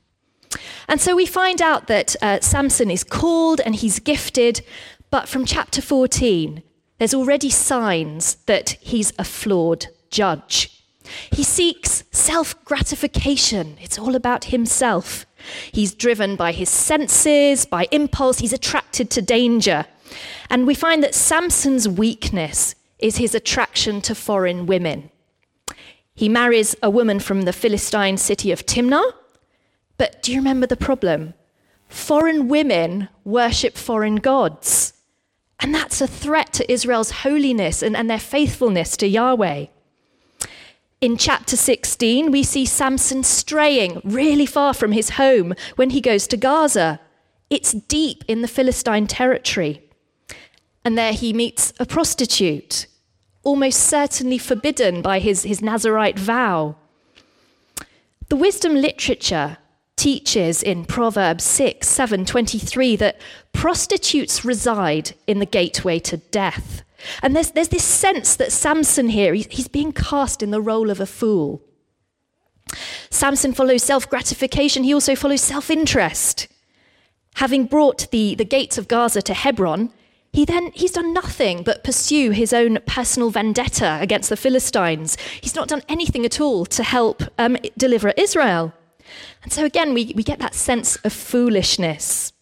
And 0.87 1.01
so 1.01 1.15
we 1.15 1.25
find 1.25 1.61
out 1.61 1.87
that 1.87 2.15
uh, 2.21 2.39
Samson 2.39 2.89
is 2.91 3.03
called 3.03 3.59
and 3.59 3.75
he's 3.75 3.99
gifted, 3.99 4.61
but 5.09 5.27
from 5.27 5.45
chapter 5.45 5.81
14, 5.81 6.63
there's 6.99 7.13
already 7.13 7.49
signs 7.49 8.35
that 8.45 8.77
he's 8.81 9.11
a 9.17 9.23
flawed 9.23 9.87
judge. 10.09 10.83
He 11.31 11.43
seeks 11.43 12.03
self 12.11 12.63
gratification. 12.63 13.77
It's 13.81 13.99
all 13.99 14.15
about 14.15 14.45
himself. 14.45 15.25
He's 15.71 15.93
driven 15.93 16.35
by 16.35 16.53
his 16.53 16.69
senses, 16.69 17.65
by 17.65 17.87
impulse, 17.91 18.39
he's 18.39 18.53
attracted 18.53 19.09
to 19.11 19.21
danger. 19.21 19.85
And 20.49 20.65
we 20.65 20.75
find 20.75 21.03
that 21.03 21.15
Samson's 21.15 21.89
weakness 21.89 22.75
is 22.99 23.17
his 23.17 23.35
attraction 23.35 23.99
to 24.01 24.15
foreign 24.15 24.65
women. 24.65 25.09
He 26.15 26.29
marries 26.29 26.75
a 26.83 26.89
woman 26.89 27.19
from 27.19 27.43
the 27.43 27.53
Philistine 27.53 28.17
city 28.17 28.51
of 28.51 28.65
Timnah. 28.65 29.13
But 29.97 30.21
do 30.21 30.31
you 30.31 30.39
remember 30.39 30.67
the 30.67 30.77
problem? 30.77 31.33
Foreign 31.87 32.47
women 32.47 33.09
worship 33.23 33.77
foreign 33.77 34.17
gods. 34.17 34.93
And 35.59 35.73
that's 35.73 36.01
a 36.01 36.07
threat 36.07 36.51
to 36.53 36.71
Israel's 36.71 37.11
holiness 37.11 37.81
and, 37.81 37.95
and 37.95 38.09
their 38.09 38.19
faithfulness 38.19 38.97
to 38.97 39.07
Yahweh. 39.07 39.67
In 41.01 41.17
chapter 41.17 41.57
16, 41.57 42.31
we 42.31 42.43
see 42.43 42.65
Samson 42.65 43.23
straying 43.23 44.01
really 44.03 44.45
far 44.45 44.73
from 44.73 44.93
his 44.93 45.11
home 45.11 45.53
when 45.75 45.89
he 45.89 46.01
goes 46.01 46.27
to 46.27 46.37
Gaza. 46.37 46.99
It's 47.49 47.73
deep 47.73 48.23
in 48.27 48.41
the 48.41 48.47
Philistine 48.47 49.07
territory. 49.07 49.83
And 50.85 50.97
there 50.97 51.13
he 51.13 51.33
meets 51.33 51.73
a 51.79 51.85
prostitute, 51.85 52.87
almost 53.43 53.79
certainly 53.79 54.37
forbidden 54.37 55.01
by 55.01 55.19
his, 55.19 55.43
his 55.43 55.61
Nazarite 55.61 56.17
vow. 56.17 56.75
The 58.29 58.35
wisdom 58.35 58.73
literature 58.75 59.57
teaches 59.95 60.63
in 60.63 60.85
Proverbs 60.85 61.43
6, 61.43 61.87
7, 61.87 62.25
23 62.25 62.95
that 62.95 63.21
prostitutes 63.51 64.43
reside 64.43 65.13
in 65.27 65.39
the 65.39 65.45
gateway 65.45 65.99
to 65.99 66.17
death. 66.17 66.83
And 67.21 67.35
there's, 67.35 67.51
there's 67.51 67.69
this 67.69 67.83
sense 67.83 68.35
that 68.37 68.51
Samson 68.51 69.09
here, 69.09 69.33
he's, 69.33 69.47
he's 69.47 69.67
being 69.67 69.91
cast 69.91 70.41
in 70.41 70.51
the 70.51 70.61
role 70.61 70.89
of 70.89 70.99
a 70.99 71.05
fool. 71.05 71.61
Samson 73.09 73.53
follows 73.53 73.83
self 73.83 74.09
gratification, 74.09 74.83
he 74.83 74.93
also 74.93 75.15
follows 75.15 75.41
self 75.41 75.69
interest. 75.69 76.47
Having 77.35 77.65
brought 77.65 78.09
the, 78.11 78.35
the 78.35 78.45
gates 78.45 78.77
of 78.77 78.87
Gaza 78.87 79.21
to 79.23 79.33
Hebron, 79.33 79.91
he 80.33 80.45
then 80.45 80.71
he's 80.73 80.91
done 80.91 81.13
nothing 81.13 81.61
but 81.61 81.83
pursue 81.83 82.31
his 82.31 82.51
own 82.53 82.79
personal 82.87 83.29
vendetta 83.29 83.99
against 84.01 84.29
the 84.29 84.35
Philistines. 84.35 85.15
He's 85.39 85.55
not 85.55 85.67
done 85.67 85.83
anything 85.87 86.25
at 86.25 86.41
all 86.41 86.65
to 86.65 86.83
help 86.83 87.21
um, 87.37 87.55
deliver 87.77 88.09
Israel. 88.17 88.73
And 89.43 89.53
so 89.53 89.63
again, 89.63 89.93
we, 89.93 90.11
we 90.15 90.23
get 90.23 90.39
that 90.39 90.55
sense 90.55 90.95
of 90.97 91.13
foolishness. 91.13 92.33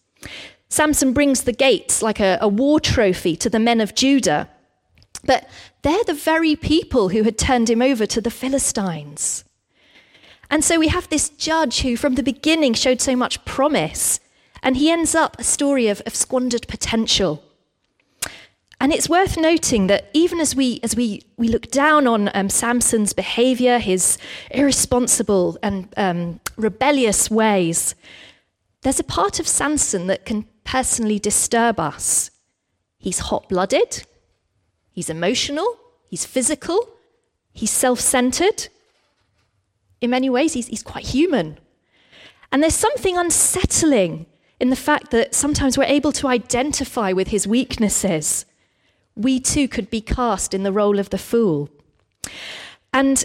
Samson 0.70 1.12
brings 1.12 1.44
the 1.44 1.52
gates 1.52 2.02
like 2.02 2.22
a, 2.22 2.38
a 2.40 2.48
war 2.48 2.80
trophy 2.80 3.36
to 3.36 3.50
the 3.50 3.60
men 3.60 3.82
of 3.82 3.94
Judah. 3.94 4.50
But 5.26 5.50
they're 5.82 6.06
the 6.06 6.14
very 6.14 6.56
people 6.56 7.10
who 7.10 7.24
had 7.24 7.38
turned 7.38 7.70
him 7.70 7.82
over 7.82 8.06
to 8.06 8.22
the 8.22 8.32
Philistines. 8.32 9.44
And 10.50 10.64
so 10.64 10.80
we 10.80 10.88
have 10.88 11.10
this 11.10 11.30
judge 11.30 11.82
who, 11.82 11.98
from 11.98 12.16
the 12.16 12.24
beginning, 12.24 12.74
showed 12.74 13.02
so 13.02 13.16
much 13.18 13.44
promise, 13.44 14.22
and 14.64 14.78
he 14.78 14.90
ends 14.90 15.14
up 15.14 15.38
a 15.38 15.44
story 15.44 15.88
of, 15.88 16.02
of 16.06 16.16
squandered 16.16 16.68
potential. 16.68 17.44
And 18.82 18.92
it's 18.92 19.08
worth 19.08 19.38
noting 19.38 19.86
that 19.88 20.10
even 20.12 20.40
as 20.40 20.56
we, 20.56 20.80
as 20.82 20.96
we, 20.96 21.22
we 21.38 21.48
look 21.48 21.70
down 21.70 22.08
on 22.08 22.32
um, 22.34 22.50
Samson's 22.50 23.14
behavior, 23.14 23.78
his 23.78 24.18
irresponsible 24.50 25.56
and 25.62 25.88
um, 25.98 26.40
rebellious 26.58 27.30
ways, 27.30 27.94
there's 28.82 29.00
a 29.00 29.04
part 29.04 29.40
of 29.40 29.48
Samson 29.48 30.08
that 30.08 30.26
can 30.26 30.48
personally 30.64 31.20
disturb 31.20 31.80
us. 31.80 32.32
He's 32.98 33.20
hot 33.20 33.48
blooded, 33.50 34.04
he's 34.90 35.12
emotional, 35.12 35.78
he's 36.10 36.26
physical, 36.26 36.90
he's 37.54 37.70
self 37.70 38.00
centered. 38.00 38.68
In 40.02 40.10
many 40.10 40.28
ways, 40.28 40.54
he's, 40.54 40.66
he's 40.66 40.82
quite 40.82 41.06
human. 41.06 41.60
And 42.52 42.64
there's 42.64 42.74
something 42.74 43.16
unsettling 43.16 44.26
in 44.60 44.72
the 44.72 44.76
fact 44.76 45.12
that 45.12 45.36
sometimes 45.36 45.78
we're 45.78 45.84
able 45.84 46.12
to 46.14 46.28
identify 46.28 47.12
with 47.12 47.28
his 47.28 47.46
weaknesses. 47.48 48.48
We 49.22 49.40
too 49.40 49.68
could 49.68 49.90
be 49.90 50.02
cast 50.02 50.54
in 50.54 50.64
the 50.64 50.72
role 50.72 51.00
of 51.00 51.10
the 51.10 51.18
fool. 51.18 51.70
And 52.94 53.24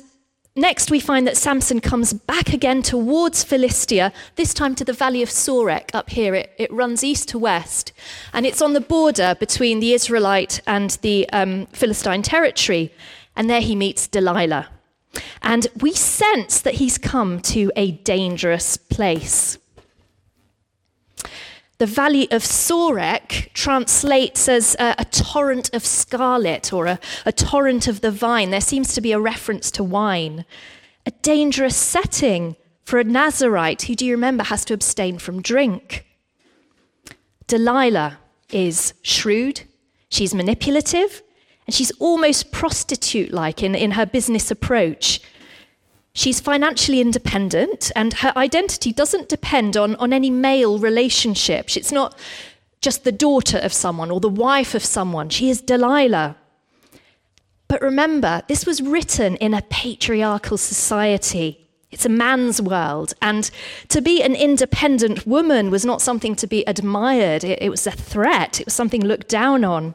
Next, 0.59 0.91
we 0.91 1.01
find 1.01 1.27
that 1.27 1.37
Samson 1.37 1.83
comes 1.83 2.15
back 2.15 2.55
again 2.55 2.81
towards 2.81 3.45
Philistia, 3.45 4.11
this 4.37 4.55
time 4.55 4.75
to 4.77 4.87
the 4.87 4.95
valley 4.95 5.21
of 5.21 5.29
Sorek 5.29 5.91
up 5.93 6.09
here. 6.09 6.35
It, 6.35 6.51
it 6.57 6.73
runs 6.73 7.05
east 7.05 7.29
to 7.29 7.39
west, 7.39 7.93
and 8.33 8.47
it's 8.47 8.63
on 8.63 8.73
the 8.73 8.81
border 8.81 9.37
between 9.39 9.81
the 9.81 9.93
Israelite 9.93 10.63
and 10.67 10.93
the 11.03 11.29
um, 11.29 11.67
Philistine 11.73 12.23
territory. 12.23 12.91
And 13.37 13.51
there 13.51 13.61
he 13.61 13.77
meets 13.77 14.09
Delilah. 14.09 14.69
And 15.43 15.67
we 15.79 15.93
sense 15.93 16.63
that 16.63 16.75
he's 16.75 16.97
come 16.97 17.41
to 17.41 17.71
a 17.77 17.91
dangerous 17.91 18.79
place. 18.79 19.59
The 21.79 21.87
valley 21.87 22.31
of 22.31 22.43
Sorek 22.43 23.53
translates 23.53 24.49
as 24.49 24.75
a, 24.79 24.95
a 24.99 25.05
torrent 25.05 25.75
of 25.75 25.85
scarlet 25.85 26.73
or 26.73 26.87
a, 26.87 26.99
a 27.27 27.33
torrent 27.33 27.87
of 27.87 28.01
the 28.01 28.11
vine. 28.11 28.51
There 28.51 28.61
seems 28.63 28.95
to 28.95 29.03
be 29.03 29.13
a 29.13 29.21
reference 29.21 29.71
to 29.73 29.85
wine. 29.85 30.47
A 31.05 31.11
dangerous 31.23 31.77
setting 31.77 32.57
for 32.83 32.99
a 32.99 33.05
Nazarite 33.05 33.83
who, 33.83 33.95
do 33.95 34.07
you 34.07 34.13
remember, 34.13 34.45
has 34.45 34.65
to 34.67 34.75
abstain 34.75 35.19
from 35.19 35.43
drink. 35.43 36.07
Delilah 37.47 38.19
is 38.51 38.95
shrewd, 39.03 39.63
she's 40.09 40.35
manipulative, 40.35 41.23
and 41.67 41.75
she's 41.75 41.91
almost 41.99 42.53
prostitute 42.53 43.33
like 43.33 43.63
in, 43.63 43.75
in 43.75 43.93
her 43.93 44.07
business 44.07 44.51
approach. 44.51 45.21
She's 46.17 46.41
financially 46.41 47.03
independent, 47.03 47.93
and 47.95 48.15
her 48.15 48.33
identity 48.39 48.91
doesn't 48.91 49.29
depend 49.29 49.77
on, 49.77 49.97
on 49.97 50.15
any 50.15 50.31
male 50.31 50.79
relationship. 50.79 51.77
It's 51.77 51.93
not 51.93 52.19
just 52.81 53.05
the 53.05 53.13
daughter 53.13 53.59
of 53.59 53.71
someone 53.71 54.11
or 54.11 54.19
the 54.19 54.31
wife 54.31 54.75
of 54.75 54.83
someone. 54.83 55.29
She 55.29 55.51
is 55.51 55.61
Delilah. 55.61 56.37
But 57.69 57.83
remember, 57.83 58.43
this 58.49 58.65
was 58.65 58.81
written 58.81 59.37
in 59.37 59.53
a 59.53 59.61
patriarchal 59.69 60.57
society. 60.57 61.69
It's 61.91 62.07
a 62.07 62.09
man's 62.09 62.63
world. 62.63 63.13
And 63.21 63.51
to 63.89 64.01
be 64.01 64.23
an 64.23 64.35
independent 64.35 65.27
woman 65.27 65.71
was 65.71 65.85
not 65.85 66.01
something 66.01 66.35
to 66.37 66.47
be 66.47 66.65
admired, 66.67 67.45
it, 67.45 67.61
it, 67.61 67.69
was 67.69 67.87
a 67.87 67.91
threat, 67.91 68.59
it 68.59 68.69
was 68.69 68.75
something 68.75 69.05
looked 69.05 69.29
down 69.29 69.67
on. 69.67 69.95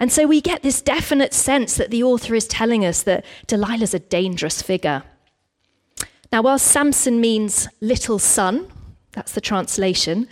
And 0.00 0.10
so 0.10 0.26
we 0.26 0.40
get 0.40 0.64
this 0.64 0.82
definite 0.82 1.32
sense 1.32 1.76
that 1.76 1.92
the 1.92 2.02
author 2.02 2.34
is 2.34 2.48
telling 2.48 2.84
us 2.84 3.04
that 3.04 3.24
Delilah's 3.46 3.94
a 3.94 4.00
dangerous 4.00 4.60
figure. 4.60 5.04
Now, 6.34 6.42
while 6.42 6.58
Samson 6.58 7.20
means 7.20 7.68
little 7.80 8.18
son, 8.18 8.66
that's 9.12 9.30
the 9.30 9.40
translation, 9.40 10.26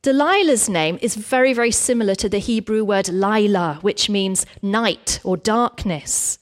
Delilah's 0.00 0.68
name 0.68 0.96
is 1.02 1.16
very, 1.16 1.52
very 1.52 1.72
similar 1.72 2.14
to 2.14 2.28
the 2.28 2.38
Hebrew 2.38 2.84
word 2.84 3.08
Lila, 3.08 3.80
which 3.80 4.08
means 4.08 4.46
night 4.62 5.18
or 5.24 5.36
darkness. 5.36 6.38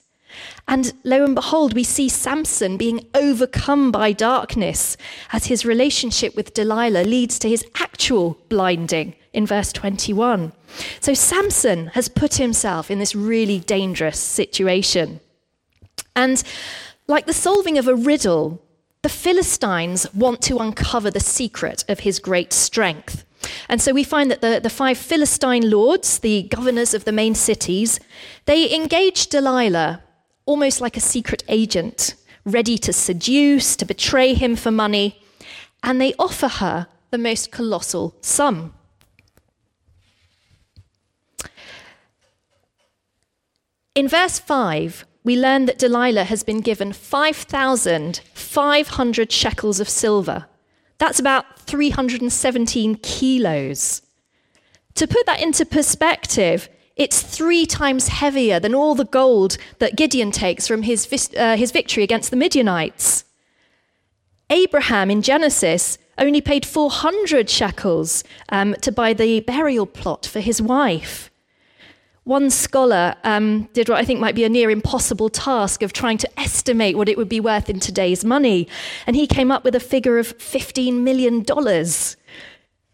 And 0.69 0.93
lo 1.05 1.25
and 1.25 1.35
behold, 1.35 1.73
we 1.73 1.85
see 1.85 2.11
Samson 2.11 2.77
being 2.77 3.07
overcome 3.15 3.91
by 3.91 4.13
darkness 4.13 4.99
as 5.33 5.47
his 5.47 5.65
relationship 5.65 6.37
with 6.37 6.53
Delilah 6.53 7.05
leads 7.05 7.39
to 7.39 7.49
his 7.49 7.65
actual 7.77 8.37
blinding 8.51 9.15
in 9.33 9.47
verse 9.47 9.73
21. 9.73 10.53
So 11.01 11.15
Samson 11.15 11.87
has 11.95 12.11
put 12.11 12.35
himself 12.35 12.91
in 12.91 12.99
this 12.99 13.15
really 13.15 13.61
dangerous 13.61 14.21
situation. 14.21 15.21
And 16.15 16.43
like 17.07 17.25
the 17.25 17.33
solving 17.33 17.79
of 17.79 17.89
a 17.89 17.97
riddle, 17.97 18.61
the 19.09 19.15
Philistines 19.15 20.07
want 20.13 20.43
to 20.43 20.59
uncover 20.59 21.11
the 21.11 21.19
secret 21.19 21.83
of 21.89 22.01
his 22.01 22.19
great 22.19 22.53
strength. 22.53 23.25
And 23.67 23.81
so 23.81 23.95
we 23.95 24.05
find 24.05 24.31
that 24.31 24.43
the, 24.43 24.61
the 24.63 24.69
five 24.69 24.99
Philistine 24.99 25.71
lords, 25.71 26.19
the 26.19 26.43
governors 26.43 26.93
of 26.93 27.07
the 27.07 27.13
main 27.13 27.35
cities, 27.35 28.01
they 28.45 28.71
engage 28.75 29.29
Delilah 29.29 30.03
almost 30.45 30.83
like 30.83 30.99
a 30.99 31.01
secret 31.01 31.43
agent, 31.49 32.17
ready 32.45 32.77
to 32.77 32.93
seduce, 32.93 33.77
to 33.77 33.87
betray 33.87 34.35
him 34.35 34.57
for 34.57 34.71
money, 34.71 35.23
and 35.83 35.99
they 35.99 36.13
offer 36.19 36.49
her 36.49 36.87
the 37.11 37.17
most 37.17 37.51
colossal 37.51 38.15
sum. 38.21 38.75
In 43.95 44.07
verse 44.07 44.39
5, 44.39 45.07
we 45.29 45.37
learn 45.37 45.67
that 45.67 45.79
Delilah 45.79 46.25
has 46.25 46.43
been 46.43 46.63
given 46.63 46.91
5,500 46.91 49.31
shekels 49.31 49.79
of 49.79 49.87
silver. 49.87 50.47
That's 50.97 51.21
about 51.21 51.59
317 51.59 52.95
kilos. 52.95 54.01
To 54.95 55.07
put 55.07 55.27
that 55.27 55.43
into 55.43 55.67
perspective, 55.67 56.71
it's 56.97 57.21
three 57.21 57.67
times 57.67 58.09
heavier 58.09 58.59
than 58.59 58.75
all 58.75 58.95
the 58.95 59.05
gold 59.05 59.59
that 59.81 59.97
Gideon 59.97 60.31
takes 60.31 60.67
from 60.67 60.85
his, 60.85 61.31
uh, 61.37 61.59
his 61.59 61.73
victory 61.73 62.03
against 62.03 62.31
the 62.31 62.37
Midianites. 62.37 63.27
Abraham 64.49 65.11
in 65.11 65.21
Genesis 65.21 65.99
only 66.17 66.41
paid 66.41 66.65
400 66.65 67.51
shekels 67.51 68.25
um, 68.49 68.75
to 68.81 68.91
buy 68.91 69.13
the 69.13 69.41
burial 69.41 69.85
plot 69.85 70.25
for 70.25 70.41
his 70.41 70.63
wife. 70.63 71.28
One 72.29 72.51
scholar 72.51 73.15
um, 73.25 73.71
did 73.73 73.89
what 73.89 73.97
I 73.97 74.05
think 74.05 74.21
might 74.21 74.35
be 74.35 74.45
a 74.45 74.51
near 74.51 74.69
impossible 74.69 75.31
task 75.31 75.81
of 75.81 75.95
trying 75.95 76.19
to 76.19 76.29
estimate 76.39 76.95
what 76.95 77.09
it 77.09 77.17
would 77.17 77.31
be 77.31 77.41
worth 77.41 77.71
in 77.71 77.81
today's 77.81 78.23
money, 78.23 78.69
and 79.07 79.17
he 79.17 79.27
came 79.27 79.51
up 79.51 79.65
with 79.65 79.75
a 79.75 79.81
figure 79.81 80.19
of 80.19 80.37
$15 80.37 81.01
million. 81.01 81.43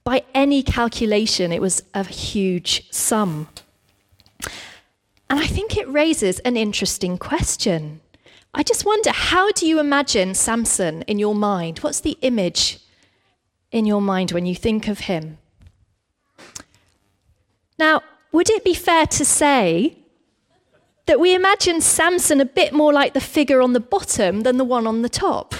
By 0.04 0.22
any 0.36 0.62
calculation, 0.62 1.50
it 1.50 1.60
was 1.60 1.82
a 1.94 2.04
huge 2.04 2.88
sum. 2.92 3.48
And 5.28 5.40
I 5.40 5.48
think 5.48 5.76
it 5.76 5.88
raises 5.88 6.38
an 6.38 6.56
interesting 6.56 7.18
question. 7.18 8.02
I 8.54 8.62
just 8.62 8.86
wonder 8.86 9.10
how 9.10 9.50
do 9.50 9.66
you 9.66 9.80
imagine 9.80 10.36
Samson 10.36 11.02
in 11.08 11.18
your 11.18 11.34
mind? 11.34 11.80
What's 11.80 11.98
the 11.98 12.16
image 12.20 12.78
in 13.72 13.84
your 13.84 14.00
mind 14.00 14.30
when 14.30 14.46
you 14.46 14.54
think 14.54 14.86
of 14.86 15.00
him? 15.00 15.38
Now, 17.76 18.02
would 18.34 18.50
it 18.50 18.64
be 18.64 18.74
fair 18.74 19.06
to 19.06 19.24
say 19.24 19.96
that 21.06 21.20
we 21.20 21.36
imagine 21.36 21.80
Samson 21.80 22.40
a 22.40 22.44
bit 22.44 22.72
more 22.72 22.92
like 22.92 23.14
the 23.14 23.20
figure 23.20 23.62
on 23.62 23.74
the 23.74 23.80
bottom 23.80 24.40
than 24.40 24.56
the 24.56 24.64
one 24.64 24.88
on 24.88 25.02
the 25.02 25.08
top? 25.08 25.54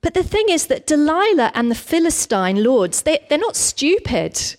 But 0.00 0.14
the 0.14 0.22
thing 0.22 0.46
is 0.48 0.68
that 0.68 0.86
Delilah 0.86 1.52
and 1.54 1.70
the 1.70 1.74
Philistine 1.74 2.64
lords, 2.64 3.02
they, 3.02 3.18
they're 3.28 3.36
not 3.36 3.56
stupid. 3.56 4.56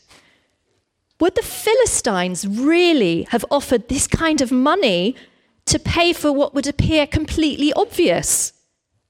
Would 1.20 1.34
the 1.34 1.42
Philistines 1.42 2.48
really 2.48 3.24
have 3.32 3.44
offered 3.50 3.90
this 3.90 4.06
kind 4.06 4.42
of 4.42 4.52
money 4.52 5.16
to 5.66 5.80
pay 5.80 6.14
for 6.14 6.32
what 6.32 6.54
would 6.54 6.68
appear 6.68 7.08
completely 7.08 7.74
obvious? 7.74 8.54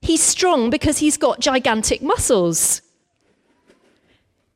He's 0.02 0.24
strong 0.24 0.70
because 0.70 1.00
he's 1.00 1.18
got 1.18 1.42
gigantic 1.42 2.02
muscles. 2.02 2.83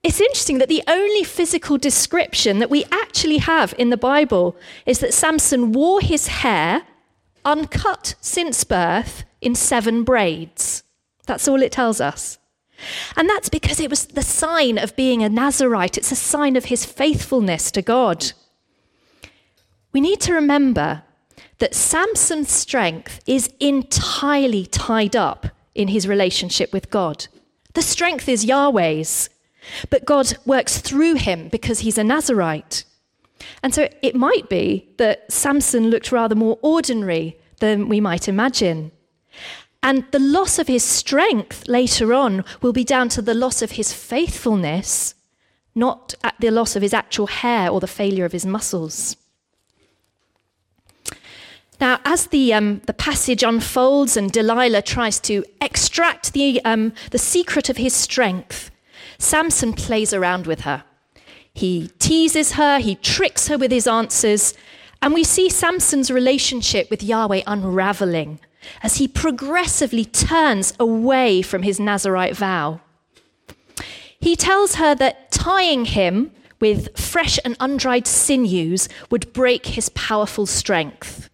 It's 0.07 0.21
interesting 0.21 0.59
that 0.59 0.69
the 0.69 0.83
only 0.87 1.25
physical 1.25 1.77
description 1.77 2.59
that 2.59 2.69
we 2.69 2.85
actually 2.93 3.39
have 3.39 3.73
in 3.77 3.89
the 3.89 3.97
Bible 3.97 4.55
is 4.85 4.99
that 4.99 5.13
Samson 5.13 5.73
wore 5.73 5.99
his 5.99 6.27
hair 6.27 6.83
uncut 7.43 8.15
since 8.21 8.63
birth 8.63 9.25
in 9.41 9.53
seven 9.53 10.05
braids. 10.05 10.83
That's 11.25 11.45
all 11.45 11.61
it 11.61 11.73
tells 11.73 11.99
us. 11.99 12.37
And 13.17 13.27
that's 13.27 13.49
because 13.49 13.81
it 13.81 13.89
was 13.89 14.05
the 14.05 14.21
sign 14.21 14.77
of 14.77 14.95
being 14.95 15.23
a 15.23 15.27
Nazarite, 15.27 15.97
it's 15.97 16.13
a 16.13 16.15
sign 16.15 16.55
of 16.55 16.65
his 16.65 16.85
faithfulness 16.85 17.69
to 17.71 17.81
God. 17.81 18.31
We 19.91 19.99
need 19.99 20.21
to 20.21 20.33
remember 20.33 21.03
that 21.57 21.75
Samson's 21.75 22.49
strength 22.49 23.19
is 23.27 23.53
entirely 23.59 24.67
tied 24.67 25.17
up 25.17 25.47
in 25.75 25.89
his 25.89 26.07
relationship 26.07 26.71
with 26.71 26.89
God. 26.89 27.27
The 27.73 27.81
strength 27.81 28.29
is 28.29 28.45
Yahweh's, 28.45 29.29
but 29.89 30.05
God 30.05 30.37
works 30.45 30.79
through 30.79 31.15
him 31.15 31.49
because 31.49 31.79
he's 31.79 31.97
a 31.97 32.03
Nazarite. 32.03 32.83
And 33.63 33.73
so 33.73 33.87
it 34.01 34.15
might 34.15 34.49
be 34.49 34.89
that 34.97 35.31
Samson 35.31 35.89
looked 35.89 36.11
rather 36.11 36.35
more 36.35 36.57
ordinary 36.61 37.37
than 37.59 37.89
we 37.89 37.99
might 37.99 38.27
imagine. 38.27 38.91
And 39.83 40.05
the 40.11 40.19
loss 40.19 40.59
of 40.59 40.67
his 40.67 40.83
strength 40.83 41.67
later 41.67 42.13
on 42.13 42.43
will 42.61 42.73
be 42.73 42.83
down 42.83 43.09
to 43.09 43.21
the 43.21 43.33
loss 43.33 43.61
of 43.61 43.71
his 43.71 43.93
faithfulness, 43.93 45.15
not 45.75 46.15
at 46.23 46.35
the 46.39 46.49
loss 46.49 46.75
of 46.75 46.81
his 46.81 46.93
actual 46.93 47.27
hair 47.27 47.69
or 47.69 47.79
the 47.79 47.87
failure 47.87 48.25
of 48.25 48.31
his 48.31 48.45
muscles. 48.45 49.15
Now, 51.79 51.99
as 52.05 52.27
the, 52.27 52.53
um, 52.53 52.81
the 52.87 52.93
passage 52.93 53.43
unfolds 53.43 54.17
and 54.17 54.31
Delilah 54.31 54.81
tries 54.81 55.19
to 55.21 55.45
extract 55.61 56.33
the, 56.33 56.59
um, 56.65 56.93
the 57.11 57.19
secret 57.19 57.69
of 57.69 57.77
his 57.77 57.93
strength, 57.93 58.71
Samson 59.17 59.73
plays 59.73 60.13
around 60.13 60.47
with 60.47 60.61
her. 60.61 60.83
He 61.53 61.89
teases 61.99 62.53
her, 62.53 62.79
he 62.79 62.95
tricks 62.95 63.47
her 63.47 63.57
with 63.57 63.71
his 63.71 63.87
answers, 63.87 64.53
and 65.01 65.13
we 65.13 65.23
see 65.23 65.49
Samson's 65.49 66.11
relationship 66.11 66.89
with 66.89 67.03
Yahweh 67.03 67.41
unraveling 67.47 68.39
as 68.83 68.97
he 68.97 69.07
progressively 69.07 70.05
turns 70.05 70.73
away 70.79 71.41
from 71.41 71.63
his 71.63 71.79
Nazarite 71.79 72.35
vow. 72.35 72.81
He 74.19 74.35
tells 74.35 74.75
her 74.75 74.95
that 74.95 75.31
tying 75.31 75.85
him 75.85 76.31
with 76.59 76.97
fresh 76.97 77.39
and 77.45 77.55
undried 77.59 78.07
sinews 78.07 78.89
would 79.09 79.31
break 79.33 79.67
his 79.67 79.89
powerful 79.89 80.45
strength. 80.45 81.29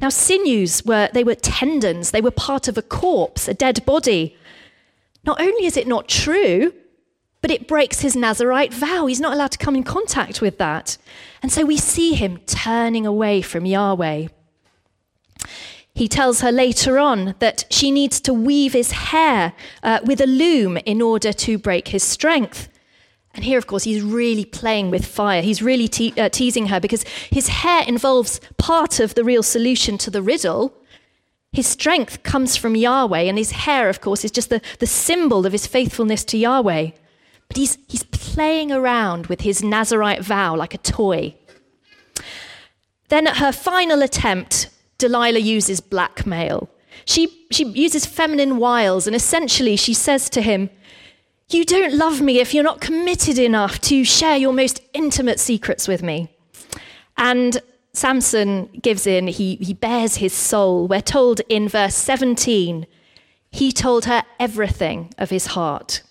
Now, 0.00 0.08
sinews 0.08 0.84
were, 0.84 1.08
they 1.12 1.24
were 1.24 1.36
tendons, 1.36 2.10
they 2.10 2.20
were 2.20 2.30
part 2.30 2.68
of 2.68 2.76
a 2.76 2.82
corpse, 2.82 3.48
a 3.48 3.54
dead 3.54 3.84
body. 3.86 4.36
Not 5.24 5.40
only 5.40 5.66
is 5.66 5.76
it 5.76 5.86
not 5.86 6.08
true, 6.08 6.72
but 7.44 7.50
it 7.50 7.68
breaks 7.68 8.00
his 8.00 8.16
Nazarite 8.16 8.72
vow. 8.72 9.04
He's 9.04 9.20
not 9.20 9.34
allowed 9.34 9.50
to 9.50 9.58
come 9.58 9.76
in 9.76 9.82
contact 9.82 10.40
with 10.40 10.56
that. 10.56 10.96
And 11.42 11.52
so 11.52 11.66
we 11.66 11.76
see 11.76 12.14
him 12.14 12.38
turning 12.46 13.04
away 13.04 13.42
from 13.42 13.66
Yahweh. 13.66 14.28
He 15.94 16.08
tells 16.08 16.40
her 16.40 16.50
later 16.50 16.98
on 16.98 17.34
that 17.40 17.66
she 17.68 17.90
needs 17.90 18.18
to 18.20 18.32
weave 18.32 18.72
his 18.72 18.92
hair 18.92 19.52
uh, 19.82 19.98
with 20.04 20.22
a 20.22 20.26
loom 20.26 20.78
in 20.86 21.02
order 21.02 21.34
to 21.34 21.58
break 21.58 21.88
his 21.88 22.02
strength. 22.02 22.70
And 23.34 23.44
here, 23.44 23.58
of 23.58 23.66
course, 23.66 23.84
he's 23.84 24.00
really 24.00 24.46
playing 24.46 24.90
with 24.90 25.04
fire. 25.04 25.42
He's 25.42 25.60
really 25.60 25.86
te- 25.86 26.18
uh, 26.18 26.30
teasing 26.30 26.68
her 26.68 26.80
because 26.80 27.02
his 27.28 27.48
hair 27.48 27.84
involves 27.86 28.40
part 28.56 29.00
of 29.00 29.16
the 29.16 29.22
real 29.22 29.42
solution 29.42 29.98
to 29.98 30.10
the 30.10 30.22
riddle. 30.22 30.72
His 31.52 31.66
strength 31.66 32.22
comes 32.22 32.56
from 32.56 32.74
Yahweh, 32.74 33.28
and 33.28 33.36
his 33.36 33.50
hair, 33.50 33.90
of 33.90 34.00
course, 34.00 34.24
is 34.24 34.30
just 34.30 34.48
the, 34.48 34.62
the 34.78 34.86
symbol 34.86 35.44
of 35.44 35.52
his 35.52 35.66
faithfulness 35.66 36.24
to 36.24 36.38
Yahweh. 36.38 36.92
But 37.54 37.60
he's, 37.60 37.78
he's 37.86 38.02
playing 38.02 38.72
around 38.72 39.28
with 39.28 39.42
his 39.42 39.62
Nazarite 39.62 40.24
vow 40.24 40.56
like 40.56 40.74
a 40.74 40.78
toy. 40.78 41.36
Then, 43.10 43.28
at 43.28 43.36
her 43.36 43.52
final 43.52 44.02
attempt 44.02 44.70
Delilah 44.98 45.38
uses 45.38 45.80
blackmail. 45.80 46.68
She, 47.04 47.46
she 47.52 47.64
uses 47.64 48.06
feminine 48.06 48.56
wiles, 48.56 49.06
and 49.06 49.14
essentially 49.14 49.76
she 49.76 49.94
says 49.94 50.28
to 50.30 50.42
him, 50.42 50.68
You 51.48 51.64
don't 51.64 51.94
love 51.94 52.20
me 52.20 52.40
if 52.40 52.54
you're 52.54 52.64
not 52.64 52.80
committed 52.80 53.38
enough 53.38 53.80
to 53.82 54.02
share 54.02 54.36
your 54.36 54.52
most 54.52 54.80
intimate 54.92 55.38
secrets 55.38 55.86
with 55.86 56.02
me. 56.02 56.34
And 57.16 57.62
Samson 57.92 58.68
gives 58.82 59.06
in, 59.06 59.28
he, 59.28 59.54
he 59.56 59.74
bares 59.74 60.16
his 60.16 60.32
soul. 60.32 60.88
We're 60.88 61.00
told 61.00 61.40
in 61.48 61.68
verse 61.68 61.94
17, 61.94 62.84
he 63.52 63.70
told 63.70 64.06
her 64.06 64.24
everything 64.40 65.14
of 65.18 65.30
his 65.30 65.46
heart. 65.46 66.02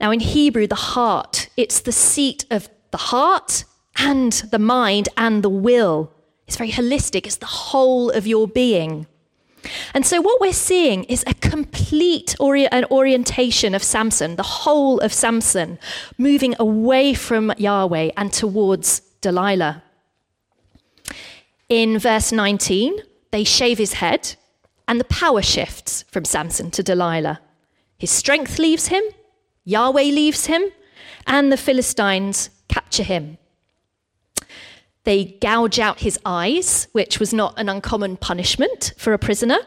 Now, 0.00 0.10
in 0.10 0.20
Hebrew, 0.20 0.66
the 0.66 0.74
heart, 0.74 1.48
it's 1.56 1.80
the 1.80 1.92
seat 1.92 2.46
of 2.50 2.68
the 2.90 2.98
heart 2.98 3.64
and 3.96 4.32
the 4.50 4.58
mind 4.58 5.08
and 5.16 5.42
the 5.42 5.50
will. 5.50 6.12
It's 6.46 6.56
very 6.56 6.70
holistic, 6.70 7.26
it's 7.26 7.36
the 7.36 7.46
whole 7.46 8.10
of 8.10 8.26
your 8.26 8.48
being. 8.48 9.06
And 9.92 10.06
so, 10.06 10.22
what 10.22 10.40
we're 10.40 10.54
seeing 10.54 11.04
is 11.04 11.22
a 11.26 11.34
complete 11.34 12.34
ori- 12.40 12.66
an 12.68 12.86
orientation 12.90 13.74
of 13.74 13.82
Samson, 13.82 14.36
the 14.36 14.42
whole 14.42 15.00
of 15.00 15.12
Samson, 15.12 15.78
moving 16.16 16.54
away 16.58 17.12
from 17.12 17.52
Yahweh 17.58 18.10
and 18.16 18.32
towards 18.32 19.00
Delilah. 19.20 19.82
In 21.68 21.98
verse 21.98 22.32
19, 22.32 23.00
they 23.30 23.44
shave 23.44 23.78
his 23.78 23.94
head, 23.94 24.34
and 24.88 24.98
the 24.98 25.04
power 25.04 25.42
shifts 25.42 26.04
from 26.10 26.24
Samson 26.24 26.70
to 26.72 26.82
Delilah. 26.82 27.40
His 27.98 28.10
strength 28.10 28.58
leaves 28.58 28.88
him, 28.88 29.04
Yahweh 29.70 30.02
leaves 30.02 30.46
him, 30.46 30.62
and 31.26 31.52
the 31.52 31.56
Philistines 31.56 32.50
capture 32.68 33.04
him. 33.04 33.38
They 35.04 35.36
gouge 35.40 35.78
out 35.78 36.00
his 36.00 36.18
eyes, 36.24 36.88
which 36.92 37.20
was 37.20 37.32
not 37.32 37.54
an 37.56 37.68
uncommon 37.68 38.16
punishment 38.16 38.92
for 38.96 39.12
a 39.12 39.18
prisoner. 39.18 39.58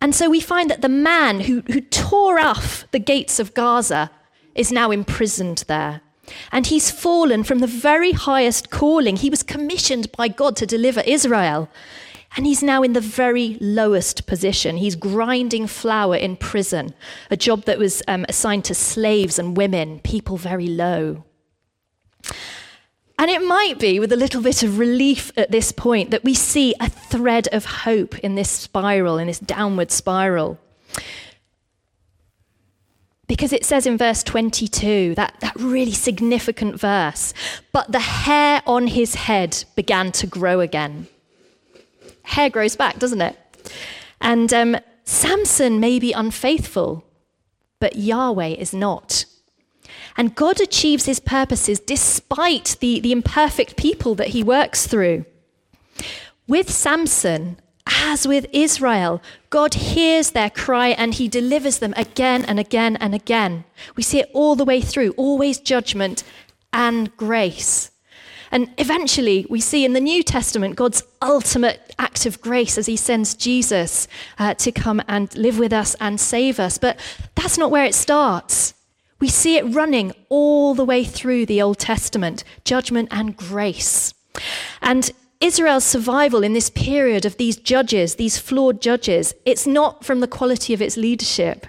And 0.00 0.14
so 0.14 0.28
we 0.28 0.40
find 0.40 0.68
that 0.68 0.82
the 0.82 0.88
man 0.88 1.40
who, 1.40 1.62
who 1.68 1.80
tore 1.80 2.38
off 2.38 2.84
the 2.90 2.98
gates 2.98 3.38
of 3.38 3.54
Gaza 3.54 4.10
is 4.54 4.72
now 4.72 4.90
imprisoned 4.90 5.64
there. 5.68 6.02
And 6.50 6.66
he's 6.66 6.90
fallen 6.90 7.44
from 7.44 7.60
the 7.60 7.66
very 7.66 8.12
highest 8.12 8.70
calling. 8.70 9.16
He 9.16 9.30
was 9.30 9.42
commissioned 9.42 10.10
by 10.12 10.28
God 10.28 10.56
to 10.56 10.66
deliver 10.66 11.00
Israel. 11.00 11.68
And 12.36 12.46
he's 12.46 12.62
now 12.62 12.82
in 12.82 12.94
the 12.94 13.00
very 13.00 13.56
lowest 13.60 14.26
position. 14.26 14.76
He's 14.76 14.96
grinding 14.96 15.68
flour 15.68 16.16
in 16.16 16.36
prison, 16.36 16.94
a 17.30 17.36
job 17.36 17.64
that 17.64 17.78
was 17.78 18.02
um, 18.08 18.26
assigned 18.28 18.64
to 18.64 18.74
slaves 18.74 19.38
and 19.38 19.56
women, 19.56 20.00
people 20.00 20.36
very 20.36 20.66
low. 20.66 21.24
And 23.18 23.30
it 23.30 23.42
might 23.42 23.78
be 23.78 24.00
with 24.00 24.12
a 24.12 24.16
little 24.16 24.42
bit 24.42 24.64
of 24.64 24.78
relief 24.78 25.30
at 25.36 25.52
this 25.52 25.70
point 25.70 26.10
that 26.10 26.24
we 26.24 26.34
see 26.34 26.74
a 26.80 26.90
thread 26.90 27.48
of 27.52 27.64
hope 27.64 28.18
in 28.18 28.34
this 28.34 28.50
spiral, 28.50 29.18
in 29.18 29.28
this 29.28 29.38
downward 29.38 29.92
spiral. 29.92 30.58
Because 33.28 33.52
it 33.52 33.64
says 33.64 33.86
in 33.86 33.96
verse 33.96 34.22
22, 34.24 35.14
that, 35.14 35.36
that 35.40 35.54
really 35.56 35.92
significant 35.92 36.78
verse, 36.78 37.32
but 37.72 37.90
the 37.92 38.00
hair 38.00 38.62
on 38.66 38.88
his 38.88 39.14
head 39.14 39.64
began 39.76 40.10
to 40.12 40.26
grow 40.26 40.60
again. 40.60 41.06
Hair 42.24 42.50
grows 42.50 42.76
back, 42.76 42.98
doesn't 42.98 43.20
it? 43.20 43.38
And 44.20 44.52
um, 44.52 44.76
Samson 45.04 45.80
may 45.80 45.98
be 45.98 46.12
unfaithful, 46.12 47.04
but 47.78 47.96
Yahweh 47.96 48.56
is 48.58 48.72
not. 48.72 49.24
And 50.16 50.34
God 50.34 50.60
achieves 50.60 51.06
his 51.06 51.20
purposes 51.20 51.80
despite 51.80 52.76
the, 52.80 53.00
the 53.00 53.12
imperfect 53.12 53.76
people 53.76 54.14
that 54.16 54.28
he 54.28 54.42
works 54.42 54.86
through. 54.86 55.24
With 56.46 56.70
Samson, 56.70 57.58
as 57.86 58.26
with 58.26 58.46
Israel, 58.52 59.20
God 59.50 59.74
hears 59.74 60.30
their 60.30 60.50
cry 60.50 60.88
and 60.88 61.14
he 61.14 61.28
delivers 61.28 61.78
them 61.78 61.94
again 61.96 62.44
and 62.44 62.58
again 62.58 62.96
and 62.96 63.14
again. 63.14 63.64
We 63.96 64.02
see 64.02 64.20
it 64.20 64.30
all 64.32 64.54
the 64.54 64.64
way 64.64 64.80
through, 64.80 65.10
always 65.12 65.58
judgment 65.58 66.22
and 66.72 67.14
grace. 67.16 67.90
And 68.54 68.70
eventually, 68.78 69.46
we 69.50 69.60
see 69.60 69.84
in 69.84 69.94
the 69.94 70.00
New 70.00 70.22
Testament 70.22 70.76
God's 70.76 71.02
ultimate 71.20 71.92
act 71.98 72.24
of 72.24 72.40
grace 72.40 72.78
as 72.78 72.86
he 72.86 72.96
sends 72.96 73.34
Jesus 73.34 74.06
uh, 74.38 74.54
to 74.54 74.70
come 74.70 75.02
and 75.08 75.34
live 75.36 75.58
with 75.58 75.72
us 75.72 75.96
and 75.98 76.20
save 76.20 76.60
us. 76.60 76.78
But 76.78 77.00
that's 77.34 77.58
not 77.58 77.72
where 77.72 77.84
it 77.84 77.96
starts. 77.96 78.74
We 79.18 79.26
see 79.26 79.56
it 79.56 79.64
running 79.74 80.12
all 80.28 80.76
the 80.76 80.84
way 80.84 81.02
through 81.02 81.46
the 81.46 81.60
Old 81.60 81.80
Testament 81.80 82.44
judgment 82.64 83.08
and 83.10 83.36
grace. 83.36 84.14
And 84.80 85.10
Israel's 85.40 85.84
survival 85.84 86.44
in 86.44 86.52
this 86.52 86.70
period 86.70 87.24
of 87.24 87.38
these 87.38 87.56
judges, 87.56 88.14
these 88.14 88.38
flawed 88.38 88.80
judges, 88.80 89.34
it's 89.44 89.66
not 89.66 90.04
from 90.04 90.20
the 90.20 90.28
quality 90.28 90.72
of 90.72 90.80
its 90.80 90.96
leadership. 90.96 91.66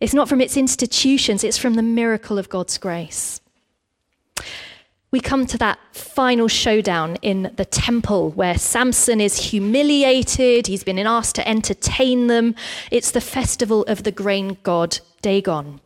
It's 0.00 0.14
not 0.14 0.30
from 0.30 0.40
its 0.40 0.56
institutions, 0.56 1.44
it's 1.44 1.58
from 1.58 1.74
the 1.74 1.82
miracle 1.82 2.38
of 2.38 2.48
God's 2.48 2.78
grace. 2.78 3.42
We 5.12 5.20
come 5.20 5.44
to 5.46 5.58
that 5.58 5.78
final 5.92 6.46
showdown 6.46 7.16
in 7.20 7.52
the 7.56 7.64
temple 7.64 8.30
where 8.30 8.56
Samson 8.56 9.20
is 9.20 9.50
humiliated. 9.50 10.68
He's 10.68 10.84
been 10.84 10.98
asked 10.98 11.34
to 11.34 11.48
entertain 11.48 12.28
them. 12.28 12.54
It's 12.92 13.10
the 13.10 13.20
festival 13.20 13.82
of 13.84 14.04
the 14.04 14.12
grain 14.12 14.58
god 14.62 15.00
Dagon. 15.20 15.80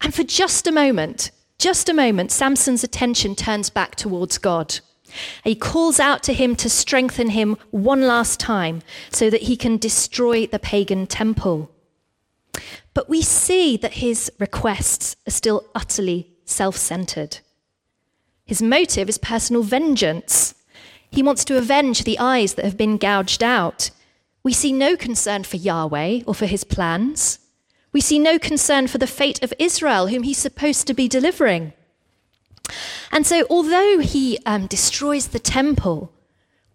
And 0.00 0.14
for 0.14 0.22
just 0.22 0.68
a 0.68 0.72
moment, 0.72 1.32
just 1.58 1.88
a 1.88 1.94
moment, 1.94 2.30
Samson's 2.30 2.84
attention 2.84 3.34
turns 3.34 3.70
back 3.70 3.96
towards 3.96 4.38
God. 4.38 4.78
He 5.42 5.54
calls 5.54 5.98
out 5.98 6.22
to 6.24 6.32
him 6.32 6.54
to 6.56 6.68
strengthen 6.68 7.30
him 7.30 7.56
one 7.70 8.02
last 8.02 8.38
time 8.38 8.82
so 9.10 9.30
that 9.30 9.42
he 9.42 9.56
can 9.56 9.78
destroy 9.78 10.46
the 10.46 10.58
pagan 10.58 11.06
temple. 11.06 11.70
But 12.94 13.08
we 13.08 13.22
see 13.22 13.76
that 13.78 13.94
his 13.94 14.30
requests 14.38 15.16
are 15.26 15.32
still 15.32 15.64
utterly 15.74 16.30
self 16.44 16.76
centered. 16.76 17.38
His 18.46 18.62
motive 18.62 19.08
is 19.08 19.18
personal 19.18 19.62
vengeance. 19.62 20.54
He 21.10 21.22
wants 21.22 21.44
to 21.46 21.58
avenge 21.58 22.04
the 22.04 22.18
eyes 22.18 22.54
that 22.54 22.64
have 22.64 22.76
been 22.76 22.96
gouged 22.96 23.42
out. 23.42 23.90
We 24.44 24.52
see 24.52 24.72
no 24.72 24.96
concern 24.96 25.42
for 25.42 25.56
Yahweh 25.56 26.22
or 26.26 26.34
for 26.34 26.46
his 26.46 26.62
plans. 26.62 27.40
We 27.92 28.00
see 28.00 28.18
no 28.20 28.38
concern 28.38 28.86
for 28.86 28.98
the 28.98 29.06
fate 29.06 29.42
of 29.42 29.52
Israel, 29.58 30.08
whom 30.08 30.22
he's 30.22 30.38
supposed 30.38 30.86
to 30.86 30.94
be 30.94 31.08
delivering. 31.08 31.72
And 33.10 33.26
so, 33.26 33.46
although 33.50 33.98
he 33.98 34.38
um, 34.46 34.66
destroys 34.66 35.28
the 35.28 35.38
temple, 35.38 36.12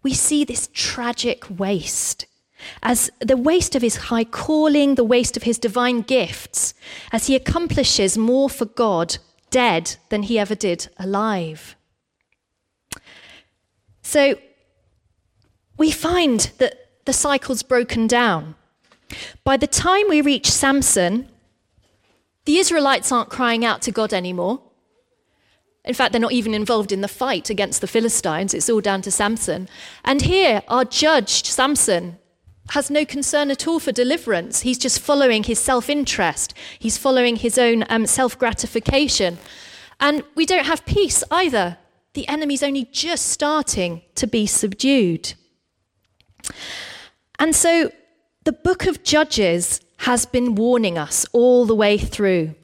we 0.02 0.12
see 0.12 0.44
this 0.44 0.68
tragic 0.72 1.44
waste 1.48 2.26
as 2.82 3.10
the 3.20 3.36
waste 3.36 3.74
of 3.74 3.82
his 3.82 3.96
high 3.96 4.24
calling, 4.24 4.94
the 4.94 5.04
waste 5.04 5.36
of 5.36 5.44
his 5.44 5.58
divine 5.58 6.02
gifts, 6.02 6.74
as 7.10 7.26
he 7.26 7.34
accomplishes 7.34 8.18
more 8.18 8.48
for 8.48 8.66
God 8.66 9.18
dead 9.52 9.96
than 10.08 10.24
he 10.24 10.38
ever 10.38 10.56
did 10.56 10.88
alive. 10.98 11.76
So 14.02 14.34
we 15.76 15.92
find 15.92 16.50
that 16.58 16.74
the 17.04 17.12
cycle's 17.12 17.62
broken 17.62 18.08
down. 18.08 18.56
By 19.44 19.56
the 19.56 19.68
time 19.68 20.06
we 20.08 20.20
reach 20.20 20.50
Samson, 20.50 21.28
the 22.44 22.58
Israelites 22.58 23.12
aren't 23.12 23.30
crying 23.30 23.64
out 23.64 23.82
to 23.82 23.92
God 23.92 24.12
anymore. 24.12 24.60
In 25.84 25.94
fact, 25.94 26.12
they're 26.12 26.20
not 26.20 26.32
even 26.32 26.54
involved 26.54 26.92
in 26.92 27.00
the 27.00 27.08
fight 27.08 27.50
against 27.50 27.80
the 27.80 27.86
Philistines. 27.86 28.54
It's 28.54 28.70
all 28.70 28.80
down 28.80 29.02
to 29.02 29.10
Samson. 29.10 29.68
And 30.04 30.22
here, 30.22 30.62
our 30.68 30.84
judge, 30.84 31.44
Samson, 31.44 32.18
has 32.70 32.90
no 32.90 33.04
concern 33.04 33.50
at 33.50 33.66
all 33.66 33.80
for 33.80 33.92
deliverance. 33.92 34.60
He's 34.60 34.78
just 34.78 35.00
following 35.00 35.42
his 35.44 35.58
self 35.58 35.90
interest, 35.90 36.54
he's 36.78 36.98
following 36.98 37.36
his 37.36 37.58
own 37.58 37.84
um, 37.88 38.06
self 38.06 38.38
gratification. 38.38 39.38
And 40.00 40.24
we 40.34 40.46
don't 40.46 40.66
have 40.66 40.84
peace 40.84 41.22
either. 41.30 41.78
The 42.14 42.28
enemy's 42.28 42.62
only 42.62 42.88
just 42.92 43.26
starting 43.26 44.02
to 44.16 44.26
be 44.26 44.46
subdued. 44.46 45.34
And 47.38 47.54
so 47.54 47.92
the 48.44 48.52
book 48.52 48.86
of 48.86 49.02
Judges 49.04 49.80
has 49.98 50.26
been 50.26 50.56
warning 50.56 50.98
us 50.98 51.24
all 51.32 51.64
the 51.64 51.74
way 51.74 51.96
through. 51.96 52.54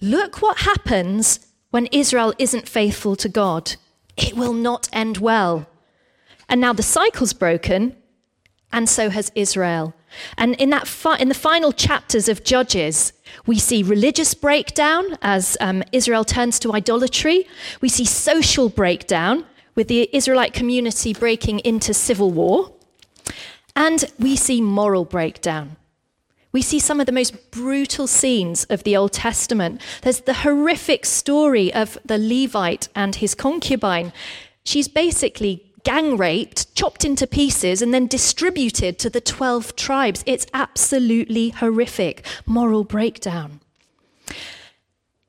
Look 0.00 0.42
what 0.42 0.58
happens 0.58 1.40
when 1.70 1.86
Israel 1.86 2.34
isn't 2.38 2.68
faithful 2.68 3.16
to 3.16 3.28
God. 3.28 3.76
It 4.16 4.34
will 4.34 4.52
not 4.52 4.88
end 4.92 5.18
well. 5.18 5.66
And 6.48 6.60
now 6.60 6.74
the 6.74 6.82
cycle's 6.82 7.32
broken, 7.32 7.96
and 8.72 8.88
so 8.88 9.10
has 9.10 9.30
Israel. 9.34 9.94
And 10.36 10.54
in, 10.56 10.70
that 10.70 10.86
fi- 10.86 11.16
in 11.18 11.28
the 11.28 11.34
final 11.34 11.72
chapters 11.72 12.28
of 12.28 12.44
Judges, 12.44 13.12
we 13.46 13.58
see 13.58 13.82
religious 13.82 14.34
breakdown 14.34 15.16
as 15.22 15.56
um, 15.60 15.82
Israel 15.92 16.24
turns 16.24 16.58
to 16.60 16.72
idolatry. 16.72 17.46
We 17.80 17.88
see 17.88 18.04
social 18.04 18.68
breakdown 18.68 19.46
with 19.74 19.88
the 19.88 20.08
Israelite 20.12 20.52
community 20.52 21.14
breaking 21.14 21.60
into 21.60 21.94
civil 21.94 22.30
war. 22.30 22.72
And 23.74 24.04
we 24.18 24.36
see 24.36 24.60
moral 24.60 25.06
breakdown. 25.06 25.76
We 26.52 26.60
see 26.60 26.78
some 26.78 27.00
of 27.00 27.06
the 27.06 27.12
most 27.12 27.50
brutal 27.50 28.06
scenes 28.06 28.64
of 28.64 28.84
the 28.84 28.94
Old 28.94 29.12
Testament. 29.12 29.80
There's 30.02 30.20
the 30.20 30.34
horrific 30.34 31.06
story 31.06 31.72
of 31.72 31.96
the 32.04 32.18
Levite 32.18 32.88
and 32.94 33.14
his 33.14 33.34
concubine. 33.34 34.12
She's 34.62 34.86
basically 34.86 35.71
gang 35.84 36.16
raped, 36.16 36.74
chopped 36.74 37.04
into 37.04 37.26
pieces, 37.26 37.82
and 37.82 37.92
then 37.92 38.06
distributed 38.06 38.98
to 38.98 39.10
the 39.10 39.20
12 39.20 39.76
tribes. 39.76 40.22
It's 40.26 40.46
absolutely 40.54 41.50
horrific. 41.50 42.24
Moral 42.46 42.84
breakdown. 42.84 43.60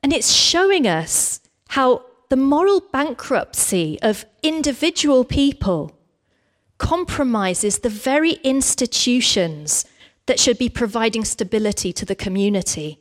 And 0.02 0.12
it's 0.12 0.32
showing 0.32 0.86
us 0.86 1.40
how 1.68 2.04
the 2.28 2.36
moral 2.36 2.80
bankruptcy 2.92 3.98
of 4.02 4.24
individual 4.42 5.24
people 5.24 5.96
compromises 6.78 7.78
the 7.78 7.88
very 7.88 8.32
institutions 8.44 9.84
that 10.26 10.40
should 10.40 10.58
be 10.58 10.68
providing 10.68 11.24
stability 11.24 11.92
to 11.92 12.04
the 12.04 12.14
community 12.14 12.98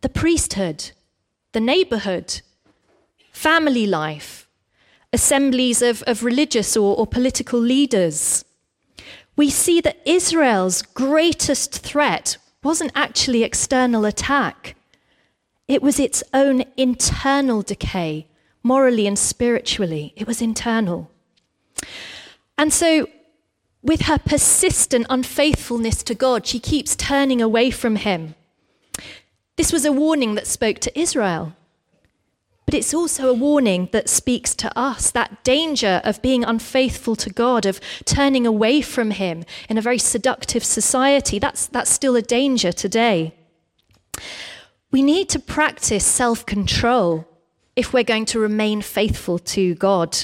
the 0.00 0.08
priesthood, 0.10 0.90
the 1.52 1.60
neighborhood, 1.60 2.42
family 3.32 3.86
life, 3.86 4.43
assemblies 5.14 5.80
of, 5.80 6.02
of 6.02 6.24
religious 6.24 6.76
or, 6.76 6.96
or 6.96 7.06
political 7.06 7.58
leaders. 7.58 8.44
We 9.36 9.48
see 9.48 9.80
that 9.80 10.02
Israel's 10.04 10.82
greatest 10.82 11.78
threat 11.78 12.36
wasn't 12.62 12.92
actually 12.94 13.42
external 13.42 14.04
attack. 14.04 14.76
It 15.68 15.82
was 15.82 15.98
its 15.98 16.22
own 16.34 16.64
internal 16.76 17.62
decay, 17.62 18.26
morally 18.62 19.06
and 19.06 19.18
spiritually. 19.18 20.12
It 20.16 20.26
was 20.26 20.42
internal. 20.42 21.10
And 22.58 22.72
so, 22.72 23.08
with 23.82 24.02
her 24.02 24.18
persistent 24.18 25.06
unfaithfulness 25.10 26.02
to 26.04 26.14
God, 26.14 26.46
she 26.46 26.58
keeps 26.58 26.96
turning 26.96 27.40
away 27.40 27.70
from 27.70 27.96
Him. 27.96 28.34
This 29.56 29.72
was 29.72 29.84
a 29.84 29.92
warning 29.92 30.34
that 30.34 30.46
spoke 30.46 30.78
to 30.80 30.98
Israel. 30.98 31.54
But 32.66 32.74
it's 32.74 32.94
also 32.94 33.28
a 33.28 33.34
warning 33.34 33.88
that 33.92 34.08
speaks 34.08 34.54
to 34.56 34.78
us 34.78 35.10
that 35.10 35.44
danger 35.44 36.00
of 36.02 36.22
being 36.22 36.44
unfaithful 36.44 37.14
to 37.16 37.30
God, 37.30 37.66
of 37.66 37.80
turning 38.04 38.46
away 38.46 38.80
from 38.80 39.10
Him 39.10 39.44
in 39.68 39.76
a 39.76 39.82
very 39.82 39.98
seductive 39.98 40.64
society. 40.64 41.38
That's, 41.38 41.66
that's 41.66 41.90
still 41.90 42.16
a 42.16 42.22
danger 42.22 42.72
today. 42.72 43.34
We 44.90 45.02
need 45.02 45.28
to 45.30 45.38
practice 45.38 46.06
self 46.06 46.46
control 46.46 47.28
if 47.76 47.92
we're 47.92 48.04
going 48.04 48.26
to 48.26 48.38
remain 48.38 48.80
faithful 48.80 49.38
to 49.40 49.74
God. 49.74 50.16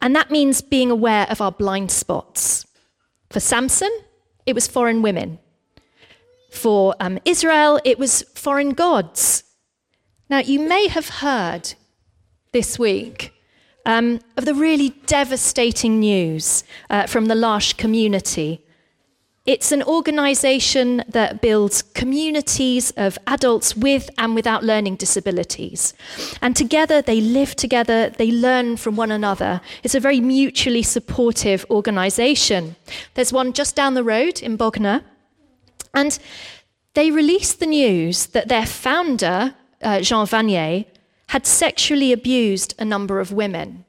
And 0.00 0.14
that 0.14 0.30
means 0.30 0.62
being 0.62 0.90
aware 0.90 1.26
of 1.30 1.40
our 1.40 1.50
blind 1.50 1.90
spots. 1.90 2.66
For 3.30 3.40
Samson, 3.40 3.90
it 4.46 4.54
was 4.54 4.68
foreign 4.68 5.02
women. 5.02 5.38
For 6.52 6.94
um, 7.00 7.18
Israel, 7.24 7.80
it 7.84 7.98
was 7.98 8.22
foreign 8.34 8.70
gods. 8.70 9.44
Now, 10.30 10.38
you 10.38 10.60
may 10.60 10.88
have 10.88 11.08
heard 11.08 11.74
this 12.52 12.78
week 12.78 13.32
um, 13.86 14.20
of 14.36 14.44
the 14.44 14.54
really 14.54 14.90
devastating 15.06 16.00
news 16.00 16.64
uh, 16.90 17.06
from 17.06 17.26
the 17.26 17.34
L'Arche 17.34 17.76
community 17.76 18.62
it's 19.48 19.72
an 19.72 19.82
organization 19.84 21.02
that 21.08 21.40
builds 21.40 21.80
communities 21.80 22.90
of 22.98 23.18
adults 23.26 23.74
with 23.74 24.10
and 24.18 24.34
without 24.34 24.62
learning 24.62 24.96
disabilities. 24.96 25.94
And 26.42 26.54
together 26.54 27.00
they 27.00 27.22
live 27.22 27.56
together, 27.56 28.10
they 28.10 28.30
learn 28.30 28.76
from 28.76 28.94
one 28.94 29.10
another. 29.10 29.62
It's 29.82 29.94
a 29.94 30.00
very 30.00 30.20
mutually 30.20 30.82
supportive 30.82 31.64
organization. 31.70 32.76
There's 33.14 33.32
one 33.32 33.54
just 33.54 33.74
down 33.74 33.94
the 33.94 34.04
road 34.04 34.42
in 34.42 34.56
Bognor. 34.56 35.00
And 35.94 36.18
they 36.92 37.10
released 37.10 37.58
the 37.58 37.66
news 37.66 38.26
that 38.26 38.48
their 38.48 38.66
founder, 38.66 39.54
uh, 39.82 40.00
Jean 40.00 40.26
Vanier, 40.26 40.86
had 41.28 41.46
sexually 41.46 42.12
abused 42.12 42.74
a 42.78 42.84
number 42.84 43.20
of 43.20 43.32
women. 43.32 43.84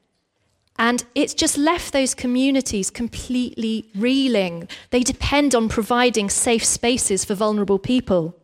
And 0.78 1.04
it's 1.14 1.34
just 1.34 1.58
left 1.58 1.92
those 1.92 2.14
communities 2.14 2.90
completely 2.90 3.90
reeling. 3.94 4.68
They 4.90 5.02
depend 5.02 5.54
on 5.54 5.68
providing 5.68 6.30
safe 6.30 6.64
spaces 6.64 7.24
for 7.24 7.34
vulnerable 7.34 7.78
people. 7.78 8.34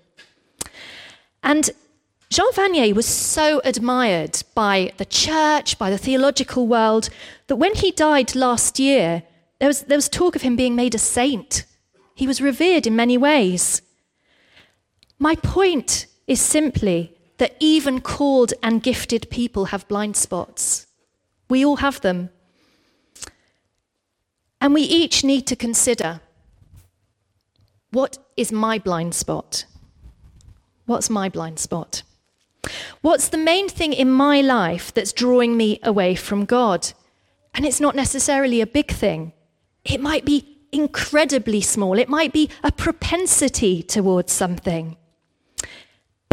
And 1.43 1.71
Jean 2.29 2.53
Vanier 2.53 2.95
was 2.95 3.07
so 3.07 3.61
admired 3.65 4.43
by 4.55 4.93
the 4.99 5.05
church, 5.05 5.79
by 5.79 5.91
the 5.91 5.99
theological 5.99 6.67
world, 6.67 7.09
that 7.47 7.57
when 7.57 7.75
he 7.75 7.91
died 7.91 8.35
last 8.35 8.79
year, 8.79 9.23
there 9.59 9.69
was, 9.69 9.83
there 9.83 9.97
was 9.97 10.09
talk 10.09 10.37
of 10.37 10.43
him 10.43 10.57
being 10.57 10.75
made 10.75 10.95
a 10.95 10.99
saint. 10.99 11.65
He 12.15 12.27
was 12.27 12.43
revered 12.43 12.87
in 12.87 12.97
many 12.97 13.17
ways. 13.17 13.81
My 15.19 15.37
point 15.37 16.07
is 16.27 16.41
simply 16.41 17.16
that 17.39 17.57
even 17.61 18.01
called 18.01 18.55
and 18.63 18.83
gifted 18.83 19.29
people 19.31 19.67
have 19.67 19.89
blind 19.89 20.17
spots. 20.17 20.87
We 21.49 21.65
all 21.65 21.77
have 21.77 22.01
them. 22.01 22.31
And 24.61 24.75
we 24.75 24.83
each 24.83 25.23
need 25.23 25.47
to 25.49 25.57
consider 25.57 26.21
what 27.91 28.19
is 28.37 28.53
my 28.53 28.79
blind 28.79 29.15
spot? 29.15 29.65
What's 30.87 31.09
my 31.09 31.29
blind 31.29 31.59
spot? 31.59 32.03
What's 33.01 33.29
the 33.29 33.39
main 33.39 33.69
thing 33.69 33.93
in 33.93 34.11
my 34.11 34.41
life 34.41 34.93
that's 34.93 35.13
drawing 35.13 35.57
me 35.57 35.79
away 35.83 36.15
from 36.15 36.45
God? 36.45 36.93
And 37.55 37.65
it's 37.65 37.81
not 37.81 37.95
necessarily 37.95 38.61
a 38.61 38.67
big 38.67 38.91
thing. 38.91 39.33
It 39.85 40.01
might 40.01 40.25
be 40.25 40.59
incredibly 40.73 41.61
small. 41.61 41.99
It 41.99 42.09
might 42.09 42.33
be 42.33 42.51
a 42.63 42.73
propensity 42.73 43.83
towards 43.83 44.33
something. 44.33 44.97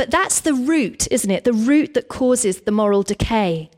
But 0.03 0.11
that's 0.11 0.41
the 0.41 0.53
root, 0.53 1.07
isn't 1.11 1.31
it? 1.31 1.45
The 1.45 1.53
root 1.53 1.93
that 1.93 2.09
causes 2.09 2.59
the 2.59 2.73
moral 2.73 3.03
decay. 3.03 3.69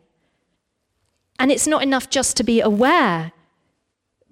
And 1.38 1.52
it's 1.52 1.68
not 1.68 1.84
enough 1.84 2.10
just 2.10 2.36
to 2.38 2.44
be 2.44 2.62
aware. 2.62 3.32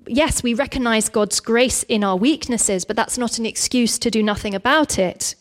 Yes, 0.08 0.42
we 0.42 0.56
recognize 0.56 1.08
God's 1.08 1.40
grace 1.40 1.84
in 1.84 2.04
our 2.04 2.16
weaknesses, 2.16 2.84
but 2.84 2.96
that's 2.96 3.20
not 3.20 3.38
an 3.38 3.46
excuse 3.46 4.00
to 4.00 4.10
do 4.10 4.24
nothing 4.24 4.56
about 4.56 4.98
it. 4.98 5.36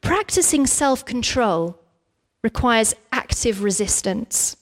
Practicing 0.00 0.66
self 0.66 1.04
control 1.04 1.78
requires 2.42 2.96
active 3.12 3.62
resistance. 3.62 4.56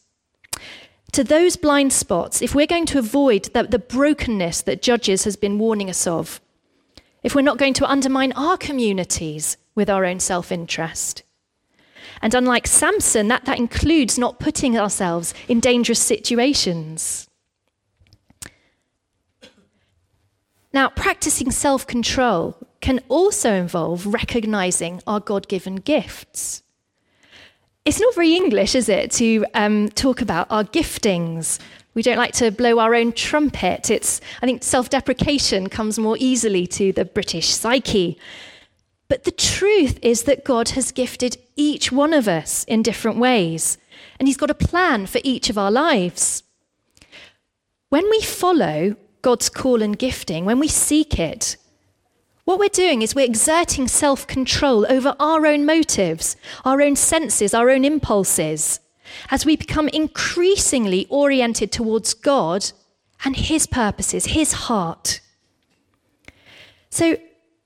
To 1.13 1.25
those 1.25 1.57
blind 1.57 1.95
spots, 1.95 2.43
if 2.43 2.55
we're 2.55 2.67
going 2.67 2.85
to 2.85 2.99
avoid 2.99 3.45
the, 3.55 3.63
the, 3.63 3.79
brokenness 3.79 4.61
that 4.61 4.83
Judges 4.83 5.25
has 5.25 5.37
been 5.37 5.59
warning 5.59 5.89
us 5.89 6.07
of, 6.07 6.43
if 7.23 7.35
we're 7.35 7.41
not 7.41 7.57
going 7.57 7.73
to 7.73 7.91
undermine 7.91 8.33
our 8.33 8.59
communities 8.59 9.57
with 9.79 9.89
our 9.89 10.05
own 10.05 10.21
self 10.21 10.53
interest, 10.53 11.23
and 12.21 12.35
unlike 12.35 12.67
Samson, 12.67 13.29
that, 13.29 13.45
that 13.45 13.59
includes 13.59 14.19
not 14.19 14.39
putting 14.39 14.77
ourselves 14.77 15.33
in 15.47 15.61
dangerous 15.61 16.01
situations. 16.01 17.29
Now, 20.73 20.89
practicing 20.91 21.51
self 21.51 21.87
control 21.87 22.57
can 22.81 23.01
also 23.09 23.53
involve 23.53 24.07
recognizing 24.07 25.01
our 25.07 25.21
God 25.21 25.49
given 25.49 25.77
gifts. 25.77 26.63
It's 27.85 28.01
not 28.01 28.15
very 28.15 28.35
English, 28.35 28.75
is 28.75 28.89
it, 28.89 29.11
to 29.13 29.47
um, 29.55 29.89
talk 29.89 30.21
about 30.21 30.47
our 30.51 30.65
giftings? 30.65 31.59
We 31.95 32.03
don't 32.03 32.19
like 32.19 32.35
to 32.35 32.51
blow 32.51 32.79
our 32.79 32.95
own 32.95 33.13
trumpet. 33.13 33.91
It's, 33.91 34.21
I 34.43 34.47
think 34.47 34.63
self 34.63 34.91
deprecation 34.91 35.69
comes 35.69 35.99
more 35.99 36.17
easily 36.21 36.67
to 36.69 36.93
the 36.93 37.05
British 37.05 37.49
psyche. 37.49 38.19
But 39.09 39.25
the 39.25 39.31
truth 39.31 39.99
is 40.03 40.25
that 40.25 40.45
God 40.45 40.71
has 40.71 40.93
gifted 40.93 41.39
each 41.57 41.91
one 41.91 42.13
of 42.13 42.29
us 42.29 42.65
in 42.65 42.83
different 42.83 43.19
ways, 43.19 43.79
and 44.19 44.29
He's 44.29 44.37
got 44.37 44.51
a 44.51 44.55
plan 44.55 45.07
for 45.07 45.21
each 45.25 45.49
of 45.49 45.57
our 45.57 45.71
lives. 45.71 46.43
When 47.89 48.09
we 48.11 48.21
follow 48.21 48.97
God's 49.23 49.49
call 49.49 49.83
and 49.83 49.99
gifting, 49.99 50.45
when 50.45 50.59
we 50.59 50.69
seek 50.69 51.19
it, 51.19 51.57
what 52.45 52.59
we're 52.59 52.69
doing 52.69 53.03
is 53.03 53.15
we're 53.15 53.25
exerting 53.25 53.89
self 53.89 54.27
control 54.27 54.87
over 54.91 55.17
our 55.19 55.47
own 55.47 55.65
motives, 55.65 56.37
our 56.65 56.83
own 56.83 56.97
senses, 56.97 57.55
our 57.55 57.71
own 57.71 57.85
impulses, 57.85 58.81
as 59.31 59.47
we 59.47 59.57
become 59.57 59.89
increasingly 59.89 61.07
oriented 61.09 61.73
towards 61.73 62.13
God 62.13 62.73
and 63.25 63.37
His 63.37 63.67
purposes, 63.67 64.27
His 64.27 64.53
heart. 64.53 65.21
So, 66.91 67.17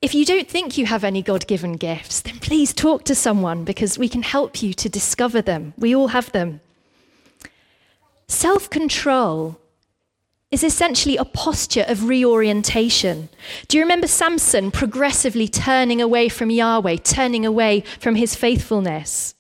if 0.03 0.17
you 0.17 0.25
don't 0.25 0.49
think 0.49 0.77
you 0.77 0.87
have 0.87 1.05
any 1.05 1.23
God 1.23 1.47
given 1.47 1.75
gifts, 1.75 2.21
then 2.21 2.41
please 2.41 2.75
talk 2.75 3.05
to 3.05 3.15
someone 3.15 3.65
because 3.65 3.97
we 3.97 4.09
can 4.09 4.23
help 4.23 4.61
you 4.61 4.75
to 4.75 4.89
discover 4.89 5.41
them. 5.41 5.75
We 5.79 5.95
all 5.95 6.09
have 6.09 6.33
them. 6.33 6.61
Self 8.27 8.69
control 8.69 9.59
is 10.51 10.65
essentially 10.65 11.17
a 11.17 11.25
posture 11.25 11.85
of 11.87 12.09
reorientation. 12.09 13.29
Do 13.69 13.77
you 13.79 13.83
remember 13.85 14.09
Samson 14.09 14.73
progressively 14.73 15.47
turning 15.47 16.03
away 16.03 16.29
from 16.29 16.51
Yahweh, 16.51 16.97
turning 16.97 17.47
away 17.47 17.85
from 18.01 18.17
his 18.17 18.35
faithfulness? 18.35 19.37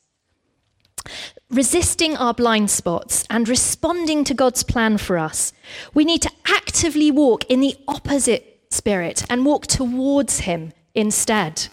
Resisting 1.50 2.16
our 2.16 2.32
blind 2.32 2.70
spots 2.70 3.26
and 3.28 3.48
responding 3.48 4.24
to 4.24 4.32
God's 4.32 4.62
plan 4.62 4.96
for 4.96 5.18
us, 5.18 5.52
we 5.92 6.04
need 6.04 6.22
to 6.22 6.30
actively 6.46 7.10
walk 7.10 7.44
in 7.50 7.60
the 7.60 7.76
opposite 7.88 8.51
Spirit 8.72 9.24
and 9.30 9.44
walk 9.44 9.66
towards 9.66 10.40
Him 10.40 10.72
instead. 10.94 11.68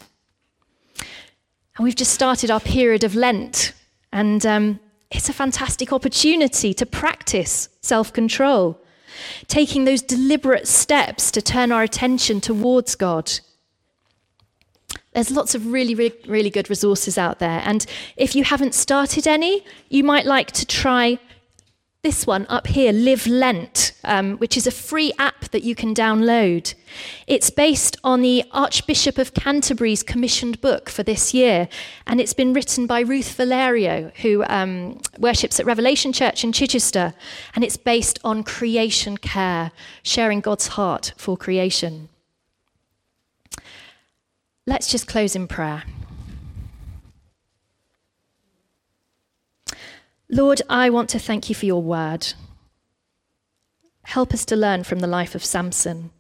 And 1.78 1.84
we've 1.84 1.96
just 1.96 2.14
started 2.14 2.52
our 2.52 2.60
period 2.60 3.04
of 3.04 3.16
Lent, 3.16 3.74
and 4.12 4.46
um, 4.46 4.80
it's 5.12 5.30
a 5.30 5.34
fantastic 5.34 5.92
opportunity 5.94 6.74
to 6.74 6.86
practice 6.86 7.70
self 7.82 8.12
control, 8.12 8.80
taking 9.48 9.86
those 9.86 10.02
deliberate 10.02 10.68
steps 10.68 11.32
to 11.32 11.42
turn 11.42 11.72
our 11.72 11.84
attention 11.84 12.42
towards 12.42 12.96
God. 12.96 13.32
There's 15.14 15.32
lots 15.32 15.56
of 15.56 15.72
really, 15.72 15.96
really, 15.96 16.16
really 16.28 16.50
good 16.50 16.70
resources 16.70 17.18
out 17.18 17.40
there. 17.40 17.62
And 17.66 17.86
if 18.16 18.36
you 18.36 18.44
haven't 18.44 18.76
started 18.76 19.28
any, 19.28 19.66
you 19.90 20.04
might 20.04 20.26
like 20.26 20.52
to 20.52 20.66
try 20.66 21.18
this 22.02 22.26
one 22.26 22.46
up 22.48 22.68
here, 22.68 22.94
Live 22.94 23.28
Lent, 23.28 23.92
um, 24.06 24.38
which 24.38 24.56
is 24.56 24.66
a 24.66 24.72
free 24.72 25.12
app 25.20 25.50
that 25.50 25.64
you 25.64 25.76
can 25.76 25.94
download. 25.94 26.74
It's 27.28 27.50
based 27.50 27.98
on 28.06 28.22
the 28.22 28.46
Archbishop 28.52 29.18
of 29.18 29.34
Canterbury's 29.34 30.02
commissioned 30.02 30.62
book 30.62 30.90
for 30.90 31.04
this 31.04 31.34
year, 31.34 31.68
and 32.08 32.22
it's 32.22 32.34
been 32.34 32.54
written 32.54 32.88
by 32.88 33.02
Ruth 33.02 33.34
Valerio, 33.34 34.14
who 34.22 34.46
um, 34.46 35.02
worships 35.18 35.60
at 35.60 35.66
Revelation 35.66 36.14
Church 36.14 36.46
in 36.46 36.54
Chichester, 36.54 37.14
and 37.54 37.66
it's 37.66 37.78
based 37.78 38.18
on 38.24 38.44
creation 38.46 39.18
care, 39.18 39.72
sharing 40.02 40.40
God's 40.40 40.68
heart 40.68 41.12
for 41.18 41.36
creation. 41.36 42.08
Let's 44.66 44.90
just 44.90 45.06
close 45.06 45.36
in 45.36 45.48
prayer. 45.48 45.84
Lord, 50.32 50.62
I 50.70 50.92
want 50.92 51.10
to 51.10 51.20
thank 51.20 51.50
you 51.50 51.56
for 51.56 51.66
your 51.66 51.82
word. 51.82 52.34
Help 54.04 54.32
us 54.32 54.46
to 54.46 54.56
learn 54.56 54.84
from 54.84 55.00
the 55.00 55.08
life 55.08 55.34
of 55.34 55.44
Samson. 55.44 56.12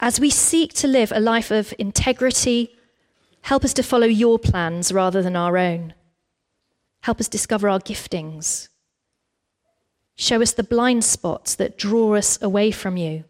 As 0.00 0.18
we 0.18 0.30
seek 0.30 0.72
to 0.74 0.88
live 0.88 1.12
a 1.12 1.20
life 1.20 1.50
of 1.52 1.72
integrity, 1.78 2.76
help 3.42 3.64
us 3.64 3.72
to 3.74 3.84
follow 3.84 4.06
your 4.06 4.38
plans 4.38 4.92
rather 4.92 5.22
than 5.22 5.36
our 5.36 5.56
own. 5.56 5.94
Help 7.02 7.20
us 7.20 7.28
discover 7.28 7.68
our 7.68 7.80
giftings. 7.80 8.68
Show 10.16 10.42
us 10.42 10.52
the 10.52 10.64
blind 10.64 11.04
spots 11.04 11.54
that 11.54 11.78
draw 11.78 12.16
us 12.16 12.40
away 12.42 12.72
from 12.72 12.96
you. 12.96 13.24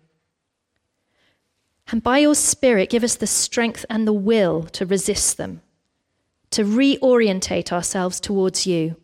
And 1.91 2.03
by 2.03 2.19
your 2.19 2.35
Spirit, 2.35 2.91
give 2.91 3.05
us 3.05 3.17
the 3.17 3.27
strength 3.27 3.85
and 3.91 4.07
the 4.07 4.13
will 4.15 4.63
to 4.65 4.87
resist 4.87 5.37
them 5.37 5.61
to 6.51 6.65
reorientate 6.65 7.73
ourselves 7.73 8.21
towards 8.21 8.67
you. 8.67 8.97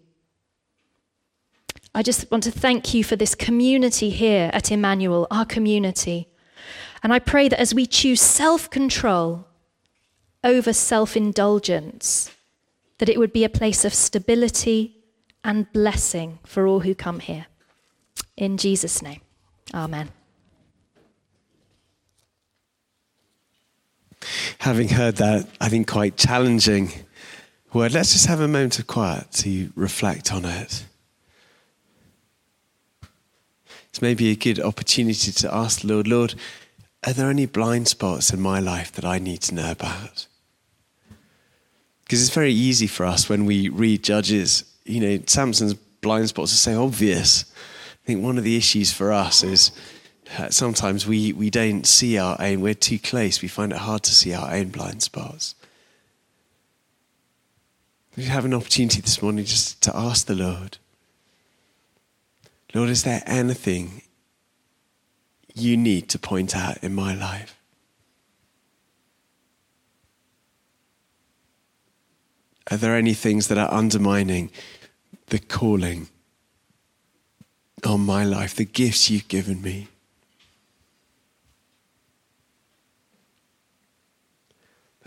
I 1.95 2.03
just 2.03 2.30
want 2.30 2.42
to 2.45 2.51
thank 2.51 2.92
you 2.92 3.05
for 3.05 3.16
this 3.16 3.34
community 3.34 4.11
here 4.11 4.51
at 4.53 4.72
Emmanuel, 4.72 5.28
our 5.30 5.45
community. 5.45 6.28
And 7.03 7.12
I 7.12 7.18
pray 7.18 7.49
that 7.49 7.61
as 7.61 7.74
we 7.74 7.86
choose 7.86 8.20
self 8.20 8.68
control 8.68 9.47
over 10.42 10.72
self 10.72 11.16
indulgence, 11.16 12.32
that 12.99 13.09
it 13.09 13.18
would 13.18 13.32
be 13.32 13.45
a 13.45 13.49
place 13.49 13.84
of 13.84 13.95
stability 13.95 14.97
and 15.45 15.70
blessing 15.72 16.38
for 16.45 16.66
all 16.66 16.80
who 16.80 16.95
come 16.95 17.20
here. 17.20 17.47
In 18.36 18.57
Jesus' 18.57 19.03
name, 19.03 19.20
amen. 19.72 20.11
Having 24.59 24.88
heard 24.88 25.16
that, 25.16 25.47
I 25.61 25.68
think 25.68 25.86
quite 25.86 26.16
challenging 26.16 26.90
word, 27.75 27.93
let's 27.93 28.12
just 28.12 28.27
have 28.27 28.41
a 28.41 28.49
moment 28.49 28.79
of 28.79 28.87
quiet 28.87 29.31
to 29.33 29.72
reflect 29.75 30.33
on 30.33 30.45
it. 30.45 30.87
It's 33.89 34.01
maybe 34.01 34.31
a 34.31 34.37
good 34.37 34.61
opportunity 34.61 35.33
to 35.33 35.55
ask 35.55 35.81
the 35.81 35.89
Lord, 35.89 36.09
Lord, 36.09 36.35
are 37.07 37.12
there 37.12 37.31
any 37.31 37.47
blind 37.47 37.89
spots 37.89 38.33
in 38.33 38.41
my 38.41 38.61
life 38.61 38.93
that 38.93 39.05
I 39.05 39.18
need 39.18 39.43
to 39.43 39.55
know 39.55 39.70
about? 39.70 40.27
Because 42.05 42.20
it's 42.20 42.35
very 42.35 42.53
easy 42.53 42.87
for 42.87 43.07
us 43.07 43.29
when 43.29 43.45
we 43.45 43.68
read 43.68 44.03
Judges, 44.03 44.64
you 44.85 45.01
know, 45.01 45.22
Samson's 45.27 45.75
blind 45.75 46.29
spots 46.29 46.53
are 46.53 46.57
so 46.57 46.85
obvious. 46.85 47.45
I 48.05 48.07
think 48.07 48.22
one 48.22 48.39
of 48.39 48.45
the 48.45 48.57
issues 48.57 48.93
for 48.93 49.12
us 49.12 49.43
is 49.43 49.70
sometimes 50.51 51.07
we, 51.07 51.33
we 51.33 51.51
don't 51.51 51.87
see 51.87 52.18
our 52.18 52.37
own, 52.41 52.61
we're 52.61 52.75
too 52.75 52.99
close, 52.99 53.43
we 53.43 53.49
find 53.49 53.72
it 53.72 53.79
hard 53.79 54.03
to 54.05 54.14
see 54.14 54.33
our 54.33 54.53
own 54.53 54.68
blind 54.68 55.03
spots. 55.03 55.55
We 58.16 58.24
have 58.24 58.44
an 58.44 58.54
opportunity 58.54 59.00
this 59.00 59.20
morning 59.20 59.44
just 59.44 59.82
to 59.82 59.96
ask 59.96 60.26
the 60.26 60.36
Lord, 60.36 60.78
Lord, 62.72 62.88
is 62.88 63.02
there 63.02 63.22
anything 63.26 64.02
you 65.54 65.76
need 65.76 66.08
to 66.10 66.18
point 66.18 66.56
out 66.56 66.82
in 66.82 66.94
my 66.94 67.14
life? 67.14 67.58
Are 72.70 72.76
there 72.76 72.96
any 72.96 73.14
things 73.14 73.48
that 73.48 73.58
are 73.58 73.72
undermining 73.72 74.50
the 75.26 75.38
calling 75.38 76.08
on 77.84 78.00
my 78.00 78.24
life, 78.24 78.54
the 78.54 78.64
gifts 78.64 79.10
you've 79.10 79.28
given 79.28 79.60
me? 79.60 79.88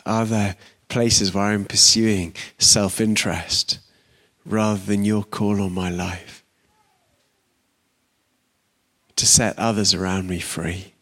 Are 0.06 0.26
there 0.26 0.56
places 0.90 1.34
where 1.34 1.46
I'm 1.46 1.66
pursuing 1.66 2.34
self 2.58 3.02
interest 3.02 3.80
rather 4.46 4.80
than 4.80 5.04
your 5.04 5.24
call 5.24 5.62
on 5.62 5.74
my 5.74 5.90
life 5.90 6.44
to 9.18 9.26
set 9.26 9.58
others 9.60 9.94
around 9.94 10.30
me 10.30 10.40
free. 10.40 10.94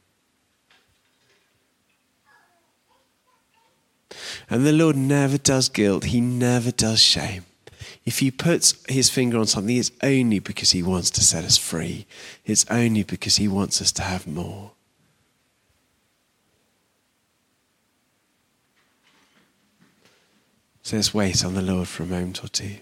And 4.49 4.65
the 4.65 4.71
Lord 4.71 4.95
never 4.95 5.38
does 5.38 5.69
guilt, 5.69 6.05
He 6.05 6.21
never 6.21 6.71
does 6.71 6.99
shame. 6.99 7.45
If 8.05 8.19
He 8.19 8.31
puts 8.31 8.75
His 8.88 9.09
finger 9.09 9.38
on 9.38 9.47
something, 9.47 9.75
it's 9.75 9.91
only 10.01 10.39
because 10.39 10.71
He 10.71 10.83
wants 10.83 11.09
to 11.11 11.21
set 11.21 11.43
us 11.43 11.57
free, 11.57 12.05
it's 12.45 12.65
only 12.69 13.03
because 13.03 13.36
He 13.38 13.47
wants 13.47 13.81
us 13.81 13.91
to 13.93 14.01
have 14.03 14.27
more. 14.27 14.71
So 20.86 20.97
let's 20.97 21.15
wait 21.15 21.43
on 21.43 21.55
the 21.55 21.63
Lord 21.63 21.88
for 21.88 22.03
a 22.03 22.05
moment 22.05 22.43
or 22.43 22.47
two. 22.47 22.77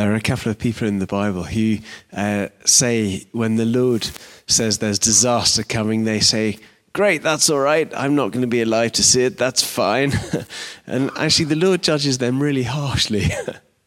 There 0.00 0.10
are 0.12 0.16
a 0.16 0.20
couple 0.22 0.50
of 0.50 0.58
people 0.58 0.88
in 0.88 0.98
the 0.98 1.06
Bible 1.06 1.42
who 1.42 1.76
uh, 2.14 2.48
say 2.64 3.26
when 3.32 3.56
the 3.56 3.66
Lord 3.66 4.08
says 4.46 4.78
there's 4.78 4.98
disaster 4.98 5.62
coming, 5.62 6.04
they 6.04 6.20
say, 6.20 6.56
Great, 6.94 7.22
that's 7.22 7.50
all 7.50 7.58
right. 7.58 7.92
I'm 7.94 8.14
not 8.14 8.32
going 8.32 8.40
to 8.40 8.48
be 8.48 8.62
alive 8.62 8.92
to 8.92 9.02
see 9.02 9.24
it. 9.24 9.36
That's 9.36 9.62
fine. 9.62 10.14
and 10.86 11.10
actually, 11.18 11.44
the 11.44 11.56
Lord 11.56 11.82
judges 11.82 12.16
them 12.16 12.42
really 12.42 12.62
harshly. 12.62 13.26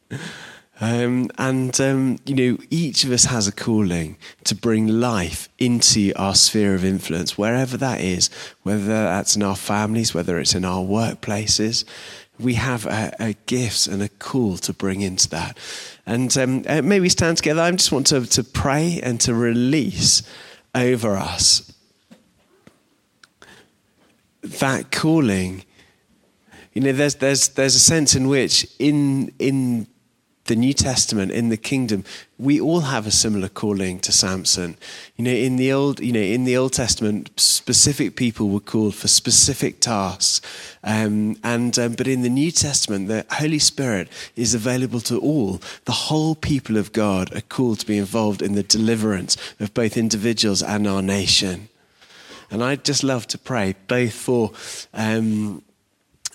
um, 0.79 1.31
and, 1.39 1.81
um, 1.81 2.19
you 2.27 2.35
know, 2.35 2.63
each 2.69 3.03
of 3.03 3.11
us 3.11 3.25
has 3.25 3.47
a 3.47 3.51
calling 3.51 4.15
to 4.43 4.53
bring 4.53 4.85
life 4.85 5.49
into 5.57 6.13
our 6.15 6.35
sphere 6.35 6.75
of 6.75 6.85
influence, 6.85 7.39
wherever 7.39 7.75
that 7.77 8.01
is, 8.01 8.29
whether 8.61 8.85
that's 8.85 9.35
in 9.35 9.41
our 9.41 9.55
families, 9.55 10.13
whether 10.13 10.37
it's 10.37 10.53
in 10.53 10.63
our 10.63 10.83
workplaces 10.83 11.85
we 12.39 12.55
have 12.55 12.85
a, 12.85 13.15
a 13.19 13.33
gifts 13.45 13.87
and 13.87 14.01
a 14.01 14.09
call 14.09 14.57
to 14.57 14.73
bring 14.73 15.01
into 15.01 15.29
that. 15.29 15.57
And 16.05 16.35
um, 16.37 16.63
uh, 16.67 16.81
maybe 16.81 17.09
stand 17.09 17.37
together. 17.37 17.61
I 17.61 17.71
just 17.71 17.91
want 17.91 18.07
to, 18.07 18.25
to 18.25 18.43
pray 18.43 18.99
and 19.01 19.19
to 19.21 19.33
release 19.33 20.23
over 20.75 21.15
us 21.15 21.71
that 24.41 24.91
calling. 24.91 25.63
You 26.73 26.81
know, 26.81 26.91
there's, 26.91 27.15
there's, 27.15 27.49
there's 27.49 27.75
a 27.75 27.79
sense 27.79 28.15
in 28.15 28.27
which 28.27 28.67
in, 28.79 29.33
in 29.39 29.87
the 30.45 30.55
New 30.55 30.73
Testament 30.73 31.31
in 31.31 31.47
the 31.47 31.57
kingdom, 31.57 32.03
we 32.37 32.59
all 32.59 32.81
have 32.81 33.07
a 33.07 33.11
similar 33.11 33.47
calling 33.47 33.99
to 33.99 34.11
Samson. 34.11 34.75
You 35.15 35.23
know, 35.23 35.31
in 35.31 35.55
the 35.55 35.71
old, 35.71 36.01
you 36.01 36.11
know, 36.11 36.19
in 36.19 36.43
the 36.43 36.57
Old 36.57 36.73
Testament, 36.73 37.31
specific 37.39 38.17
people 38.17 38.49
were 38.49 38.59
called 38.59 38.93
for 38.95 39.07
specific 39.07 39.79
tasks, 39.79 40.41
um, 40.83 41.37
and 41.43 41.79
um, 41.79 41.93
but 41.93 42.07
in 42.07 42.23
the 42.23 42.29
New 42.29 42.51
Testament, 42.51 43.07
the 43.07 43.25
Holy 43.31 43.59
Spirit 43.59 44.09
is 44.35 44.53
available 44.53 44.99
to 45.01 45.17
all. 45.19 45.61
The 45.85 45.93
whole 45.93 46.35
people 46.35 46.75
of 46.75 46.91
God 46.91 47.33
are 47.33 47.41
called 47.41 47.79
to 47.79 47.85
be 47.85 47.97
involved 47.97 48.41
in 48.41 48.53
the 48.53 48.63
deliverance 48.63 49.37
of 49.61 49.73
both 49.73 49.95
individuals 49.95 50.61
and 50.61 50.85
our 50.87 51.01
nation. 51.01 51.69
And 52.51 52.61
I'd 52.63 52.83
just 52.83 53.03
love 53.03 53.27
to 53.27 53.37
pray 53.37 53.75
both 53.87 54.13
for. 54.13 54.51
Um, 54.93 55.63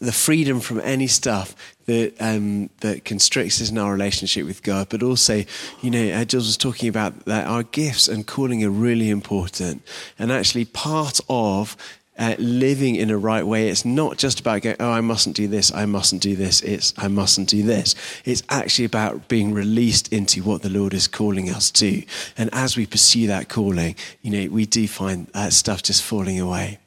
the 0.01 0.12
freedom 0.12 0.61
from 0.61 0.80
any 0.80 1.07
stuff 1.07 1.55
that 1.86 2.14
um, 2.20 2.70
that 2.80 3.05
constricts 3.05 3.61
us 3.61 3.70
in 3.70 3.78
our 3.78 3.92
relationship 3.92 4.46
with 4.46 4.62
God, 4.62 4.88
but 4.88 5.03
also, 5.03 5.44
you 5.80 5.90
know, 5.90 6.12
uh, 6.12 6.24
Jules 6.24 6.46
was 6.46 6.57
talking 6.57 6.88
about 6.88 7.24
that 7.24 7.46
our 7.46 7.62
gifts 7.62 8.09
and 8.09 8.26
calling 8.26 8.64
are 8.64 8.70
really 8.70 9.11
important, 9.11 9.82
and 10.18 10.30
actually 10.30 10.64
part 10.66 11.20
of 11.28 11.76
uh, 12.18 12.34
living 12.38 12.96
in 12.96 13.11
a 13.11 13.16
right 13.16 13.46
way. 13.46 13.68
It's 13.68 13.84
not 13.84 14.18
just 14.18 14.40
about 14.40 14.62
going, 14.62 14.76
oh, 14.80 14.90
I 14.90 15.01
mustn't 15.01 15.36
do 15.36 15.46
this, 15.46 15.72
I 15.72 15.86
mustn't 15.86 16.20
do 16.20 16.34
this, 16.34 16.61
it's, 16.62 16.92
I 16.99 17.09
mustn't 17.09 17.49
do 17.49 17.62
this. 17.62 17.94
It's 18.24 18.42
actually 18.49 18.84
about 18.84 19.28
being 19.28 19.55
released 19.55 20.12
into 20.12 20.42
what 20.42 20.62
the 20.62 20.68
Lord 20.68 20.94
is 20.94 21.07
calling 21.07 21.49
us 21.49 21.70
to. 21.72 22.03
And 22.36 22.51
as 22.53 22.76
we 22.76 22.86
pursue 22.86 23.28
that 23.28 23.49
calling, 23.49 23.94
you 24.22 24.30
know, 24.30 24.53
we 24.53 24.66
do 24.66 24.88
find 24.88 25.28
that 25.28 25.53
stuff 25.53 25.82
just 25.82 26.03
falling 26.03 26.40
away. 26.40 26.78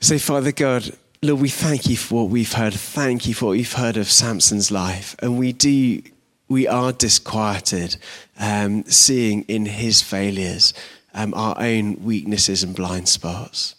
Say, 0.00 0.18
Father 0.18 0.52
God, 0.52 0.90
Lord, 1.22 1.40
we 1.40 1.48
thank 1.48 1.88
you 1.88 1.96
for 1.96 2.22
what 2.22 2.30
we've 2.30 2.52
heard. 2.52 2.74
Thank 2.74 3.26
you 3.26 3.34
for 3.34 3.46
what 3.46 3.52
we've 3.52 3.72
heard 3.72 3.96
of 3.96 4.10
Samson's 4.10 4.70
life. 4.70 5.16
And 5.20 5.38
we 5.38 5.52
do, 5.52 6.02
we 6.48 6.66
are 6.66 6.92
disquieted 6.92 7.96
um, 8.38 8.84
seeing 8.84 9.42
in 9.44 9.66
his 9.66 10.02
failures 10.02 10.74
um, 11.14 11.32
our 11.34 11.56
own 11.58 12.04
weaknesses 12.04 12.62
and 12.62 12.76
blind 12.76 13.08
spots. 13.08 13.76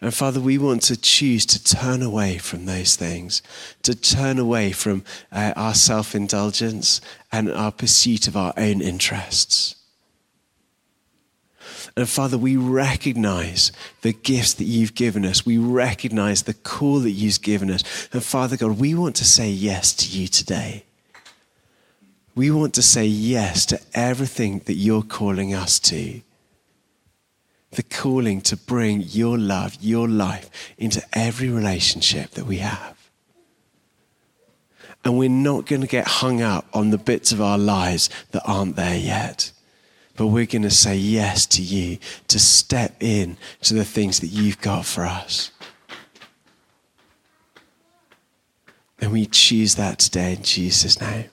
And 0.00 0.14
Father, 0.14 0.38
we 0.40 0.58
want 0.58 0.82
to 0.82 0.96
choose 0.96 1.44
to 1.46 1.62
turn 1.62 2.02
away 2.02 2.38
from 2.38 2.66
those 2.66 2.94
things, 2.94 3.42
to 3.82 3.96
turn 3.96 4.38
away 4.38 4.70
from 4.70 5.02
uh, 5.32 5.52
our 5.56 5.74
self 5.74 6.14
indulgence 6.14 7.00
and 7.32 7.50
our 7.50 7.72
pursuit 7.72 8.28
of 8.28 8.36
our 8.36 8.54
own 8.56 8.80
interests. 8.80 9.74
And 11.98 12.08
Father, 12.08 12.38
we 12.38 12.56
recognize 12.56 13.72
the 14.02 14.12
gifts 14.12 14.54
that 14.54 14.66
you've 14.66 14.94
given 14.94 15.24
us. 15.24 15.44
We 15.44 15.58
recognize 15.58 16.44
the 16.44 16.54
call 16.54 17.00
that 17.00 17.10
you've 17.10 17.42
given 17.42 17.72
us. 17.72 17.82
And 18.12 18.22
Father 18.22 18.56
God, 18.56 18.78
we 18.78 18.94
want 18.94 19.16
to 19.16 19.24
say 19.24 19.50
yes 19.50 19.94
to 19.94 20.06
you 20.16 20.28
today. 20.28 20.84
We 22.36 22.52
want 22.52 22.74
to 22.74 22.82
say 22.82 23.04
yes 23.04 23.66
to 23.66 23.80
everything 23.94 24.60
that 24.66 24.74
you're 24.74 25.02
calling 25.02 25.54
us 25.54 25.80
to. 25.80 26.20
The 27.72 27.82
calling 27.82 28.42
to 28.42 28.56
bring 28.56 29.00
your 29.00 29.36
love, 29.36 29.76
your 29.80 30.06
life 30.06 30.50
into 30.78 31.02
every 31.12 31.48
relationship 31.48 32.30
that 32.30 32.46
we 32.46 32.58
have. 32.58 33.10
And 35.04 35.18
we're 35.18 35.30
not 35.30 35.66
going 35.66 35.82
to 35.82 35.88
get 35.88 36.06
hung 36.06 36.42
up 36.42 36.64
on 36.72 36.90
the 36.90 36.98
bits 36.98 37.32
of 37.32 37.40
our 37.40 37.58
lives 37.58 38.08
that 38.30 38.44
aren't 38.46 38.76
there 38.76 38.96
yet. 38.96 39.50
But 40.18 40.26
we're 40.26 40.46
going 40.46 40.62
to 40.62 40.70
say 40.70 40.96
yes 40.96 41.46
to 41.46 41.62
you 41.62 41.98
to 42.26 42.40
step 42.40 42.96
in 43.00 43.36
to 43.62 43.72
the 43.72 43.84
things 43.84 44.18
that 44.20 44.26
you've 44.26 44.60
got 44.60 44.84
for 44.84 45.04
us. 45.04 45.52
And 49.00 49.12
we 49.12 49.26
choose 49.26 49.76
that 49.76 50.00
today 50.00 50.34
in 50.34 50.42
Jesus' 50.42 51.00
name. 51.00 51.30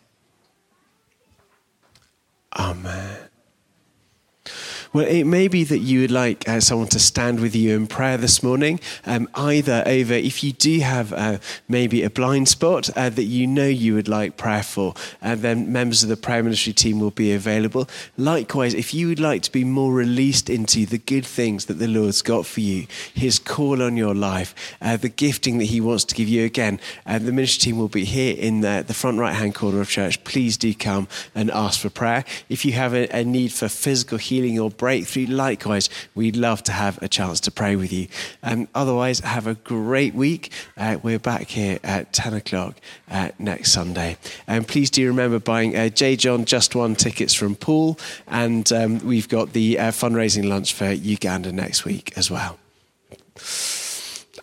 Well, 4.96 5.08
it 5.08 5.26
may 5.26 5.50
be 5.50 5.66
that 5.66 5.80
you 5.80 6.00
would 6.00 6.12
like 6.12 6.48
uh, 6.48 6.62
someone 6.62 6.88
to 6.88 7.00
stand 7.00 7.42
with 7.42 7.54
you 7.54 7.76
in 7.76 7.86
prayer 7.86 8.16
this 8.16 8.42
morning, 8.42 8.80
um, 9.06 9.28
either 9.36 9.84
over 9.86 10.14
if 10.14 10.42
you 10.42 10.54
do 10.54 10.80
have 10.80 11.12
uh, 11.12 11.40
maybe 11.68 12.02
a 12.04 12.10
blind 12.10 12.48
spot 12.48 12.90
uh, 12.96 13.10
that 13.10 13.26
you 13.26 13.46
know 13.46 13.68
you 13.68 13.94
would 13.94 14.08
like 14.08 14.38
prayer 14.38 14.64
for, 14.64 14.94
and 15.22 15.42
then 15.42 15.70
members 15.70 16.02
of 16.02 16.08
the 16.08 16.16
prayer 16.16 16.42
ministry 16.42 16.72
team 16.72 17.02
will 17.02 17.12
be 17.12 17.34
available. 17.34 17.90
Likewise, 18.16 18.74
if 18.74 18.94
you 18.94 19.10
would 19.10 19.20
like 19.20 19.42
to 19.42 19.52
be 19.52 19.66
more 19.66 19.92
released 19.92 20.50
into 20.50 20.86
the 20.86 20.98
good 20.98 21.26
things 21.26 21.66
that 21.66 21.74
the 21.74 21.90
Lord's 21.90 22.22
got 22.22 22.46
for 22.46 22.62
you, 22.62 22.88
His 23.14 23.38
call 23.38 23.84
on 23.84 23.98
your 23.98 24.16
life, 24.16 24.56
uh, 24.82 24.96
the 24.96 25.10
gifting 25.10 25.58
that 25.58 25.66
He 25.66 25.82
wants 25.82 26.06
to 26.06 26.16
give 26.16 26.30
you 26.30 26.46
again, 26.46 26.80
uh, 27.06 27.20
the 27.20 27.34
ministry 27.34 27.64
team 27.64 27.78
will 27.78 27.90
be 27.90 28.06
here 28.06 28.34
in 28.38 28.62
the, 28.62 28.86
the 28.88 28.94
front 28.94 29.20
right 29.20 29.36
hand 29.36 29.56
corner 29.56 29.82
of 29.82 29.90
church. 29.90 30.24
Please 30.24 30.56
do 30.56 30.74
come 30.74 31.10
and 31.36 31.52
ask 31.52 31.82
for 31.82 31.90
prayer. 31.90 32.24
If 32.48 32.64
you 32.64 32.72
have 32.72 32.94
a, 32.94 33.10
a 33.10 33.26
need 33.26 33.52
for 33.52 33.68
physical 33.68 34.18
healing 34.18 34.58
or 34.58 34.72
breakthrough, 34.86 35.26
likewise, 35.26 35.90
we'd 36.14 36.36
love 36.36 36.62
to 36.62 36.72
have 36.72 37.02
a 37.02 37.08
chance 37.08 37.40
to 37.40 37.50
pray 37.50 37.76
with 37.76 37.92
you. 37.92 38.08
Um, 38.44 38.68
otherwise, 38.76 39.20
have 39.22 39.48
a 39.48 39.56
great 39.56 40.14
week. 40.14 40.52
Uh, 40.78 41.00
we're 41.02 41.18
back 41.18 41.48
here 41.48 41.80
at 41.84 42.14
10 42.14 42.36
o'clock 42.36 42.76
uh, 43.10 43.32
next 43.40 43.72
Sunday. 43.72 44.18
And 44.46 44.68
please 44.68 44.92
do 44.92 45.08
remember 45.08 45.40
buying 45.40 45.76
uh, 45.76 45.90
J. 45.90 46.16
John 46.16 46.46
Just 46.46 46.76
One 46.76 46.94
tickets 46.94 47.34
from 47.34 47.56
Paul. 47.56 47.98
And 48.28 48.72
um, 48.72 49.00
we've 49.00 49.28
got 49.28 49.54
the 49.54 49.80
uh, 49.80 49.90
fundraising 49.90 50.48
lunch 50.48 50.76
for 50.76 50.92
Uganda 50.92 51.52
next 51.52 51.84
week 51.84 52.16
as 52.16 52.30
well. 52.30 52.60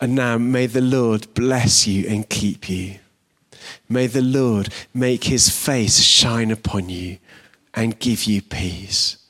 And 0.01 0.17
now, 0.17 0.39
may 0.39 0.67
the 0.67 0.81
Lord 0.81 1.33
bless 1.35 1.87
you 1.87 2.09
and 2.09 2.29
keep 2.29 2.69
you. 2.69 2.99
May 3.89 4.09
the 4.09 4.23
Lord 4.23 4.71
make 4.93 5.23
his 5.23 5.51
face 5.51 6.01
shine 6.01 6.51
upon 6.51 6.89
you 6.89 7.19
and 7.75 7.97
give 8.01 8.25
you 8.25 8.43
peace 8.43 9.22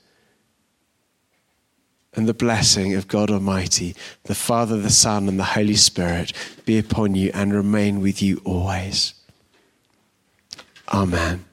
and 2.15 2.29
the 2.29 2.35
blessing 2.35 2.95
of 2.95 3.09
God 3.09 3.31
Almighty, 3.31 3.97
the 4.25 4.35
Father, 4.35 4.79
the 4.79 4.91
Son, 4.91 5.29
and 5.29 5.39
the 5.39 5.45
Holy 5.45 5.77
Spirit 5.77 6.33
be 6.65 6.79
upon 6.79 7.15
you 7.15 7.31
and 7.33 7.55
remain 7.55 8.01
with 8.01 8.21
you 8.21 8.41
always. 8.45 9.15
Amen. 10.93 11.45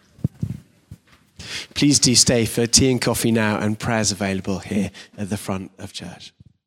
Please 1.74 2.00
do 2.00 2.14
stay 2.14 2.46
for 2.46 2.68
tea 2.68 2.92
and 2.92 3.02
coffee 3.02 3.32
now, 3.32 3.58
and 3.58 3.80
prayers 3.80 4.12
available 4.12 4.60
here 4.60 4.92
at 5.18 5.30
the 5.30 5.38
front 5.38 5.72
of 5.80 5.94
church. 5.94 6.34